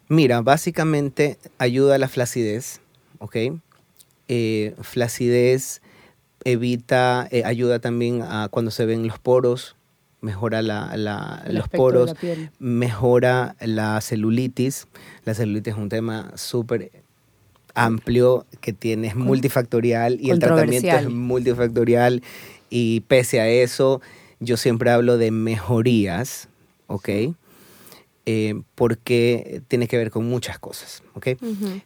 Mira, 0.07 0.41
básicamente 0.41 1.37
ayuda 1.59 1.95
a 1.95 1.97
la 1.99 2.07
flacidez, 2.07 2.81
¿ok? 3.19 3.35
Eh, 4.27 4.73
flacidez 4.81 5.82
evita, 6.45 7.27
eh, 7.31 7.43
ayuda 7.45 7.79
también 7.79 8.21
a 8.21 8.47
cuando 8.49 8.71
se 8.71 8.85
ven 8.85 9.07
los 9.07 9.19
poros, 9.19 9.75
mejora 10.21 10.61
la, 10.61 10.95
los 11.47 11.67
poros, 11.67 12.13
la 12.21 12.49
mejora 12.59 13.55
la 13.59 13.99
celulitis. 14.01 14.87
La 15.25 15.33
celulitis 15.33 15.73
es 15.73 15.79
un 15.79 15.89
tema 15.89 16.31
súper 16.35 16.91
amplio 17.75 18.45
que 18.61 18.73
tiene, 18.73 19.07
es 19.07 19.15
multifactorial 19.15 20.19
y 20.21 20.29
el 20.29 20.39
tratamiento 20.39 20.95
es 20.95 21.09
multifactorial 21.09 22.21
y 22.69 23.01
pese 23.01 23.39
a 23.39 23.47
eso 23.47 24.01
yo 24.39 24.57
siempre 24.57 24.91
hablo 24.91 25.17
de 25.17 25.31
mejorías, 25.31 26.49
¿ok? 26.87 27.09
Eh, 28.25 28.61
porque 28.75 29.61
tiene 29.67 29.89
que 29.89 29.97
ver 29.97 30.09
con 30.09 30.25
muchas 30.25 30.57
cosas, 30.57 31.03
¿ok? 31.13 31.27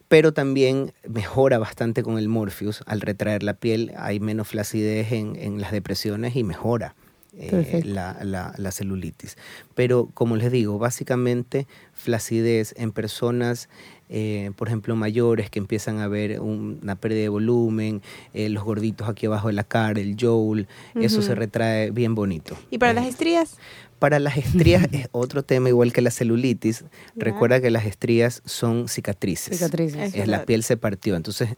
Pero 0.08 0.34
también 0.34 0.93
mejora 1.10 1.58
bastante 1.58 2.04
con 2.04 2.19
el 2.19 2.28
Morpheus 2.30 2.84
al 2.86 3.02
retraer 3.02 3.41
la 3.41 3.56
piel, 3.56 3.91
hay 3.97 4.19
menos 4.19 4.47
flacidez 4.50 5.12
en, 5.13 5.36
en 5.36 5.60
las 5.60 5.71
depresiones 5.71 6.36
y 6.36 6.43
mejora 6.43 6.93
eh, 7.39 7.50
Perfecto. 7.50 7.89
la, 7.89 8.19
la- 8.23 8.54
la 8.58 8.71
celulitis. 8.71 9.36
Pero 9.73 10.10
como 10.13 10.36
les 10.36 10.52
digo, 10.52 10.78
básicamente 10.78 11.65
flacidez 11.93 12.76
en 12.78 12.91
personas, 12.91 13.67
eh, 14.10 14.52
por 14.56 14.67
ejemplo, 14.67 14.96
mayores 14.96 15.50
que 15.50 15.60
empiezan 15.60 16.00
a 16.00 16.08
ver 16.08 16.39
un- 16.39 16.80
una 16.82 16.96
pérdida 16.96 17.22
de 17.22 17.30
volumen, 17.30 18.02
eh, 18.34 18.50
los 18.50 18.63
gorditos 18.63 19.10
aquí 19.10 19.26
abajo 19.26 19.48
de 19.48 19.54
la 19.54 19.63
cara, 19.63 20.00
el 20.00 20.15
jowl, 20.20 20.67
eso 20.96 21.22
se 21.22 21.36
retrae 21.36 21.91
bien 21.91 22.15
bonito. 22.15 22.58
¿Y 22.72 22.78
para 22.78 22.91
Eh, 22.91 22.96
las 22.96 23.06
estrías? 23.08 23.58
para 24.00 24.20
las 24.20 24.38
estrías 24.38 24.88
es 24.93 25.10
otro 25.12 25.41
tema 25.43 25.70
igual 25.70 25.91
que 25.91 26.02
la 26.04 26.12
celulitis. 26.12 26.86
Recuerda 27.15 27.60
que 27.60 27.72
las 27.72 27.84
estrías 27.88 28.43
son 28.46 28.88
cicatrices. 28.88 29.58
Cicatrices. 29.58 30.13
Es 30.13 30.28
la 30.28 30.46
piel 30.46 30.62
se 30.62 30.78
partió. 30.78 31.15
Entonces, 31.15 31.50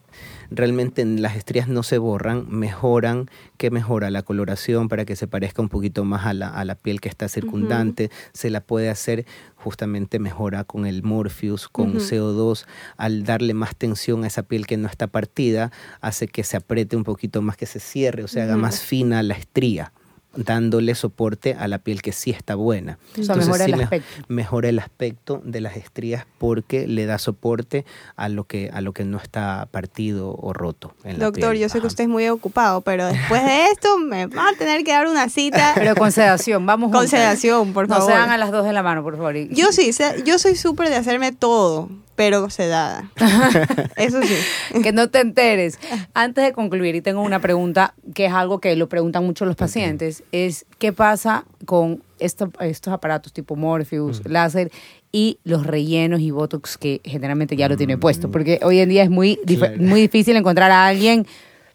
realmente 0.50 1.04
las 1.04 1.36
estrías 1.36 1.68
no 1.68 1.82
se 1.82 1.98
borran, 1.98 2.46
mejoran. 2.48 3.28
¿Qué 3.58 3.70
mejora? 3.70 4.10
La 4.10 4.22
coloración 4.22 4.88
para 4.88 5.04
que 5.04 5.16
se 5.16 5.26
parezca 5.26 5.60
un 5.60 5.68
poquito 5.68 6.04
más 6.06 6.24
a 6.24 6.32
la, 6.32 6.48
a 6.48 6.64
la 6.64 6.76
piel 6.76 7.02
que 7.02 7.10
está 7.10 7.28
circundante. 7.28 8.10
Se 8.32 8.48
la 8.48 8.62
puede 8.62 8.88
hacer 8.88 9.26
justamente 9.62 10.18
mejora 10.18 10.64
con 10.64 10.86
el 10.86 11.02
Morpheus, 11.02 11.68
con 11.68 11.96
Ujú. 11.96 11.98
CO2. 11.98 12.66
Al 12.96 13.24
darle 13.24 13.54
más 13.54 13.76
tensión 13.76 14.24
a 14.24 14.26
esa 14.26 14.42
piel 14.42 14.66
que 14.66 14.76
no 14.76 14.88
está 14.88 15.06
partida, 15.06 15.70
hace 16.00 16.28
que 16.28 16.44
se 16.44 16.56
apriete 16.56 16.96
un 16.96 17.04
poquito 17.04 17.42
más, 17.42 17.56
que 17.56 17.66
se 17.66 17.80
cierre, 17.80 18.24
o 18.24 18.28
sea, 18.28 18.44
haga 18.44 18.56
más 18.56 18.80
fina 18.80 19.22
la 19.22 19.34
estría 19.34 19.92
dándole 20.36 20.94
soporte 20.94 21.54
a 21.58 21.66
la 21.68 21.78
piel 21.78 22.02
que 22.02 22.12
sí 22.12 22.30
está 22.30 22.54
buena. 22.54 22.98
O 23.18 23.22
sea, 23.22 23.34
mejora 23.36 23.64
el 23.64 23.74
aspecto. 23.74 24.08
mejora 24.28 24.68
el 24.68 24.78
aspecto 24.78 25.42
de 25.44 25.60
las 25.60 25.76
estrías 25.76 26.24
porque 26.38 26.86
le 26.86 27.04
da 27.06 27.18
soporte 27.18 27.84
a 28.16 28.28
lo 28.28 28.44
que, 28.44 28.70
a 28.72 28.80
lo 28.80 28.92
que 28.92 29.04
no 29.04 29.18
está 29.18 29.66
partido 29.70 30.34
o 30.40 30.52
roto. 30.52 30.94
en 31.04 31.18
la 31.18 31.24
Doctor, 31.26 31.50
piel. 31.50 31.62
yo 31.62 31.68
sé 31.68 31.80
que 31.80 31.86
usted 31.88 32.04
es 32.04 32.10
muy 32.10 32.28
ocupado, 32.28 32.80
pero 32.82 33.06
después 33.06 33.44
de 33.44 33.66
esto 33.66 33.98
me 33.98 34.26
va 34.26 34.48
a 34.50 34.52
tener 34.56 34.84
que 34.84 34.92
dar 34.92 35.06
una 35.08 35.28
cita 35.28 35.72
Pero 35.74 35.94
con 35.96 36.12
sedación, 36.12 36.64
vamos 36.64 36.92
con 36.92 37.08
sedación, 37.08 37.72
por 37.72 37.88
No 37.88 37.96
favor. 37.96 38.12
se 38.12 38.18
dan 38.18 38.30
a 38.30 38.36
las 38.38 38.52
dos 38.52 38.64
de 38.64 38.72
la 38.72 38.82
mano, 38.82 39.02
por 39.02 39.16
favor. 39.16 39.34
Yo 39.50 39.72
sí, 39.72 39.90
yo 40.24 40.38
soy 40.38 40.54
súper 40.56 40.88
de 40.90 40.96
hacerme 40.96 41.32
todo, 41.32 41.88
pero 42.20 42.50
sedada. 42.50 43.10
Eso 43.96 44.20
sí. 44.22 44.82
que 44.82 44.92
no 44.92 45.08
te 45.08 45.20
enteres. 45.20 45.78
Antes 46.12 46.44
de 46.44 46.52
concluir, 46.52 46.94
y 46.94 47.00
tengo 47.00 47.22
una 47.22 47.40
pregunta 47.40 47.94
que 48.14 48.26
es 48.26 48.32
algo 48.34 48.60
que 48.60 48.76
lo 48.76 48.90
preguntan 48.90 49.24
mucho 49.24 49.46
los 49.46 49.56
pacientes, 49.56 50.22
es 50.30 50.66
qué 50.78 50.92
pasa 50.92 51.46
con 51.64 52.02
esto- 52.18 52.52
estos 52.60 52.92
aparatos 52.92 53.32
tipo 53.32 53.56
Morpheus, 53.56 54.20
láser 54.26 54.70
y 55.12 55.38
los 55.44 55.66
rellenos 55.66 56.20
y 56.20 56.30
Botox 56.30 56.76
que 56.76 57.00
generalmente 57.04 57.56
ya 57.56 57.70
lo 57.70 57.78
tiene 57.78 57.96
puesto, 57.96 58.30
porque 58.30 58.60
hoy 58.62 58.80
en 58.80 58.90
día 58.90 59.02
es 59.02 59.08
muy, 59.10 59.40
dif- 59.46 59.58
Claro. 59.60 59.76
muy 59.78 60.02
difícil 60.02 60.36
encontrar 60.36 60.70
a 60.70 60.86
alguien 60.88 61.26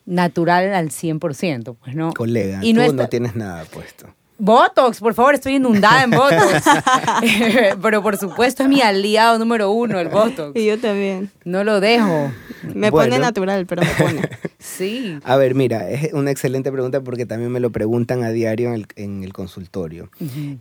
natural 0.06 0.76
al 0.76 0.90
100%, 0.92 1.76
pues 1.84 1.96
no. 1.96 2.14
Colega, 2.14 2.60
y 2.62 2.72
tú 2.74 2.82
no 2.82 2.86
no, 2.86 2.92
está- 2.92 3.08
tienes 3.10 3.36
nada 3.36 3.66
puesto. 3.66 4.14
Botox, 4.38 5.00
por 5.00 5.14
favor, 5.14 5.34
estoy 5.36 5.56
inundada 5.56 6.04
en 6.04 6.12
Botox. 6.12 6.64
Pero 7.82 8.02
por 8.04 8.18
supuesto 8.18 8.64
es 8.64 8.70
mi 8.70 8.82
aliado 8.82 9.40
número 9.40 9.72
uno, 9.72 10.00
el 10.00 10.10
Botox. 10.10 10.52
Y 10.60 10.66
yo 10.66 10.80
también. 10.80 11.32
No 11.44 11.64
lo 11.64 11.80
dejo. 11.80 12.32
Me 12.64 12.90
Bueno. 12.90 13.12
pone 13.12 13.20
natural, 13.20 13.66
pero 13.66 13.82
me 13.84 13.90
pone. 14.04 14.22
Sí. 14.58 15.20
A 15.24 15.36
ver, 15.38 15.54
mira, 15.54 15.90
es 15.92 16.12
una 16.12 16.32
excelente 16.32 16.72
pregunta 16.72 17.00
porque 17.02 17.26
también 17.28 17.52
me 17.52 17.60
lo 17.60 17.70
preguntan 17.70 18.24
a 18.24 18.32
diario 18.32 18.70
en 18.70 18.74
el, 18.74 18.88
en 18.96 19.24
el 19.24 19.32
consultorio. 19.32 20.10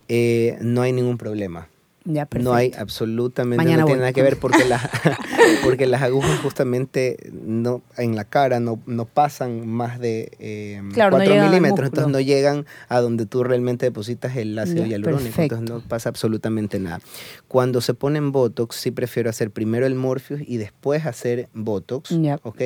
Eh, 0.09 0.59
no 0.61 0.83
hay 0.83 0.93
ningún 0.93 1.17
problema. 1.17 1.69
Ya, 2.07 2.27
perfecto. 2.27 2.51
No 2.51 2.55
hay 2.57 2.71
absolutamente, 2.77 3.57
Mañana 3.57 3.81
no 3.83 3.87
tiene 3.87 4.01
nada 4.01 4.12
que 4.12 4.23
ver 4.23 4.38
porque 4.38 4.64
las, 4.67 4.83
porque 5.64 5.87
las 5.87 6.03
agujas 6.03 6.38
justamente 6.40 7.17
no, 7.33 7.83
en 7.97 8.14
la 8.14 8.25
cara 8.25 8.61
no, 8.61 8.79
no 8.87 9.07
pasan 9.07 9.67
más 9.67 9.99
de 9.99 10.33
eh, 10.38 10.83
Claro, 10.93 11.12
no 11.12 11.17
4 11.17 11.33
llegan 11.33 11.47
al 11.47 11.51
milímetros, 11.51 11.88
entonces 11.88 12.12
no 12.12 12.21
llegan 12.21 12.67
a 12.88 13.01
donde 13.01 13.25
tú 13.25 13.43
realmente 13.43 13.87
depositas 13.87 14.37
el 14.37 14.59
ácido 14.59 14.83
Ya, 14.83 14.88
hialurónico, 14.88 15.25
perfecto. 15.25 15.57
entonces 15.57 15.83
no 15.85 15.88
pasa 15.88 16.11
absolutamente 16.11 16.79
nada. 16.79 17.01
Cuando 17.49 17.81
se 17.81 17.95
ponen 17.95 18.33
Botox, 18.33 18.77
sí 18.77 18.90
prefiero 18.90 19.31
hacer 19.31 19.51
primero 19.51 19.87
el 19.87 19.95
Morpheus 19.95 20.43
y 20.47 20.59
después 20.59 21.07
hacer 21.07 21.49
Botox, 21.55 22.11
Ya. 22.11 22.38
¿ok? 22.43 22.62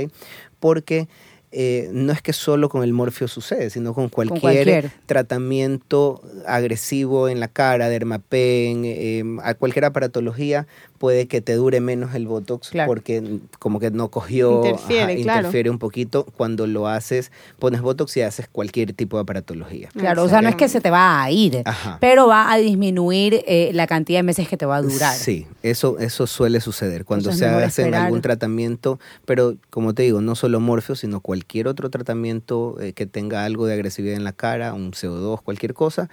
Porque 0.59 1.09
eh, 1.53 1.89
no 1.93 2.13
es 2.13 2.21
que 2.23 2.33
solo 2.33 2.69
con 2.69 2.83
el 2.83 2.93
Morpheus 2.93 3.31
sucede, 3.33 3.71
sino 3.71 3.95
con 3.95 4.09
cualquier, 4.09 4.41
cualquier. 4.41 4.91
tratamiento 5.07 6.21
agresivo 6.47 7.29
en 7.29 7.41
la 7.41 7.49
cara, 7.49 7.89
dermapen, 7.89 8.83
eh, 8.85 9.23
a 9.43 9.55
cualquier 9.55 9.85
aparatología, 9.87 10.67
puede 10.99 11.29
que 11.29 11.41
te 11.41 11.55
dure 11.55 11.81
menos 11.81 12.15
el 12.15 12.27
Botox 12.27 12.71
Claro. 12.71 12.89
porque 12.89 13.39
como 13.61 13.79
que 13.79 13.91
no 13.91 14.09
cogió, 14.11 14.57
Interfiere, 14.65 15.23
claro. 15.23 15.39
interfiere 15.41 15.71
un 15.71 15.79
poquito 15.79 16.25
cuando 16.37 16.67
lo 16.67 16.89
haces, 16.89 17.31
pones 17.59 17.81
Botox 17.81 18.17
y 18.17 18.23
haces 18.23 18.49
cualquier 18.51 18.93
tipo 18.93 19.17
de 19.17 19.23
aparatología. 19.23 19.89
Claro, 19.97 20.25
o 20.25 20.29
sea, 20.29 20.43
no 20.43 20.49
es 20.49 20.57
que 20.57 20.69
se 20.69 20.81
te 20.81 20.91
va 20.91 21.23
a 21.23 21.31
ir, 21.31 21.63
Ajá. 21.65 21.99
pero 22.01 22.27
va 22.27 22.53
a 22.53 22.59
disminuir 22.59 23.45
eh, 23.47 23.71
la 23.75 23.87
cantidad 23.87 24.19
de 24.19 24.25
meses 24.25 24.49
que 24.49 24.57
te 24.57 24.67
va 24.67 24.77
a 24.77 24.83
durar. 24.83 25.15
Sí, 25.15 25.47
eso, 25.63 25.99
eso 26.01 26.27
suele 26.27 26.61
suceder 26.61 27.05
cuando 27.05 27.31
Entonces, 27.31 27.49
se 27.71 27.83
hace 27.85 27.95
algún 27.95 28.21
tratamiento, 28.21 28.99
pero 29.25 29.55
como 29.71 29.95
te 29.95 30.03
digo, 30.03 30.21
no 30.21 30.35
solo 30.35 30.59
Morpheus, 30.61 30.99
sino 31.01 31.21
cualquier 31.21 31.38
otro 31.67 31.91
tratamiento 31.91 32.81
eh, 32.81 32.93
que 32.93 33.07
tenga 33.07 33.45
algo 33.45 33.67
de 33.67 33.75
agresividad 33.75 34.17
en 34.17 34.25
la 34.25 34.33
cara, 34.33 34.75
un 34.75 34.93
CO2, 34.93 35.43
cualquier 35.43 35.75
cosa, 35.75 36.09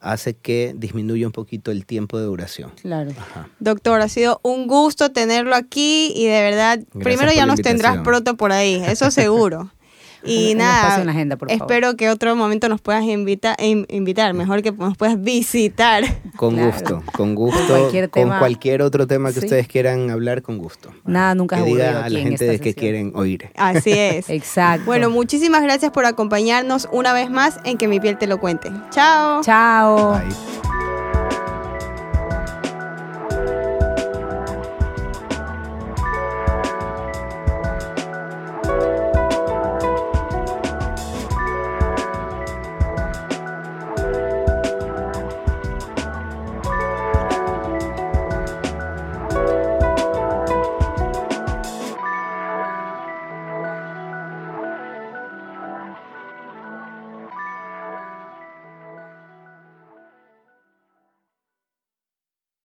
hace 0.00 0.34
que 0.34 0.74
disminuya 0.76 1.26
un 1.26 1.32
poquito 1.32 1.70
el 1.70 1.86
tiempo 1.86 2.18
de 2.18 2.24
duración. 2.24 2.72
Claro. 2.82 3.10
Ajá. 3.10 3.48
Doctor, 3.58 4.00
ha 4.00 4.08
sido 4.08 4.40
un 4.42 4.66
gusto 4.66 5.10
tenerlo 5.10 5.54
aquí 5.54 6.12
y 6.14 6.26
de 6.26 6.42
verdad, 6.42 6.80
primero 7.02 7.32
ya 7.32 7.46
nos 7.46 7.60
tendrás 7.60 7.98
pronto 7.98 8.36
por 8.36 8.52
ahí, 8.52 8.82
eso 8.86 9.10
seguro. 9.10 9.70
Y 10.24 10.52
Un- 10.52 10.58
nada, 10.58 10.78
espacio 10.80 11.00
en 11.02 11.06
la 11.06 11.12
agenda, 11.12 11.36
por 11.36 11.48
favor. 11.48 11.62
espero 11.62 11.96
que 11.96 12.10
otro 12.10 12.34
momento 12.36 12.68
nos 12.68 12.80
puedas 12.80 13.04
invita- 13.04 13.56
in- 13.60 13.86
invitar, 13.88 14.34
mejor 14.34 14.62
que 14.62 14.72
nos 14.72 14.96
puedas 14.96 15.20
visitar 15.20 16.02
Con 16.36 16.54
Claro. 16.54 16.72
gusto, 16.72 17.02
con 17.12 17.34
gusto. 17.34 17.60
cualquier 17.68 18.10
con 18.10 18.22
tema. 18.22 18.38
cualquier 18.38 18.82
otro 18.82 19.06
tema 19.06 19.28
que 19.32 19.40
Sí. 19.40 19.46
ustedes 19.46 19.68
quieran 19.68 20.10
hablar, 20.10 20.42
con 20.42 20.58
gusto. 20.58 20.90
Nada, 21.04 21.34
nunca 21.34 21.56
es 21.58 21.64
que 21.64 21.70
diga 21.70 22.04
a 22.04 22.08
la 22.10 22.18
en 22.18 22.28
gente 22.28 22.44
de 22.44 22.58
qué 22.58 22.70
sesión. 22.70 22.74
quieren 22.80 23.12
oír. 23.14 23.50
Así 23.56 23.92
es. 23.92 24.28
Exacto. 24.30 24.84
Bueno, 24.86 25.10
muchísimas 25.10 25.62
gracias 25.62 25.90
por 25.92 26.04
acompañarnos 26.04 26.88
una 26.92 27.12
vez 27.12 27.30
más 27.30 27.58
en 27.64 27.76
Que 27.78 27.88
mi 27.88 28.00
piel 28.00 28.18
te 28.18 28.26
lo 28.26 28.38
cuente. 28.40 28.70
Chao. 28.90 29.40
Chao. 29.42 30.12
Bye. 30.14 30.87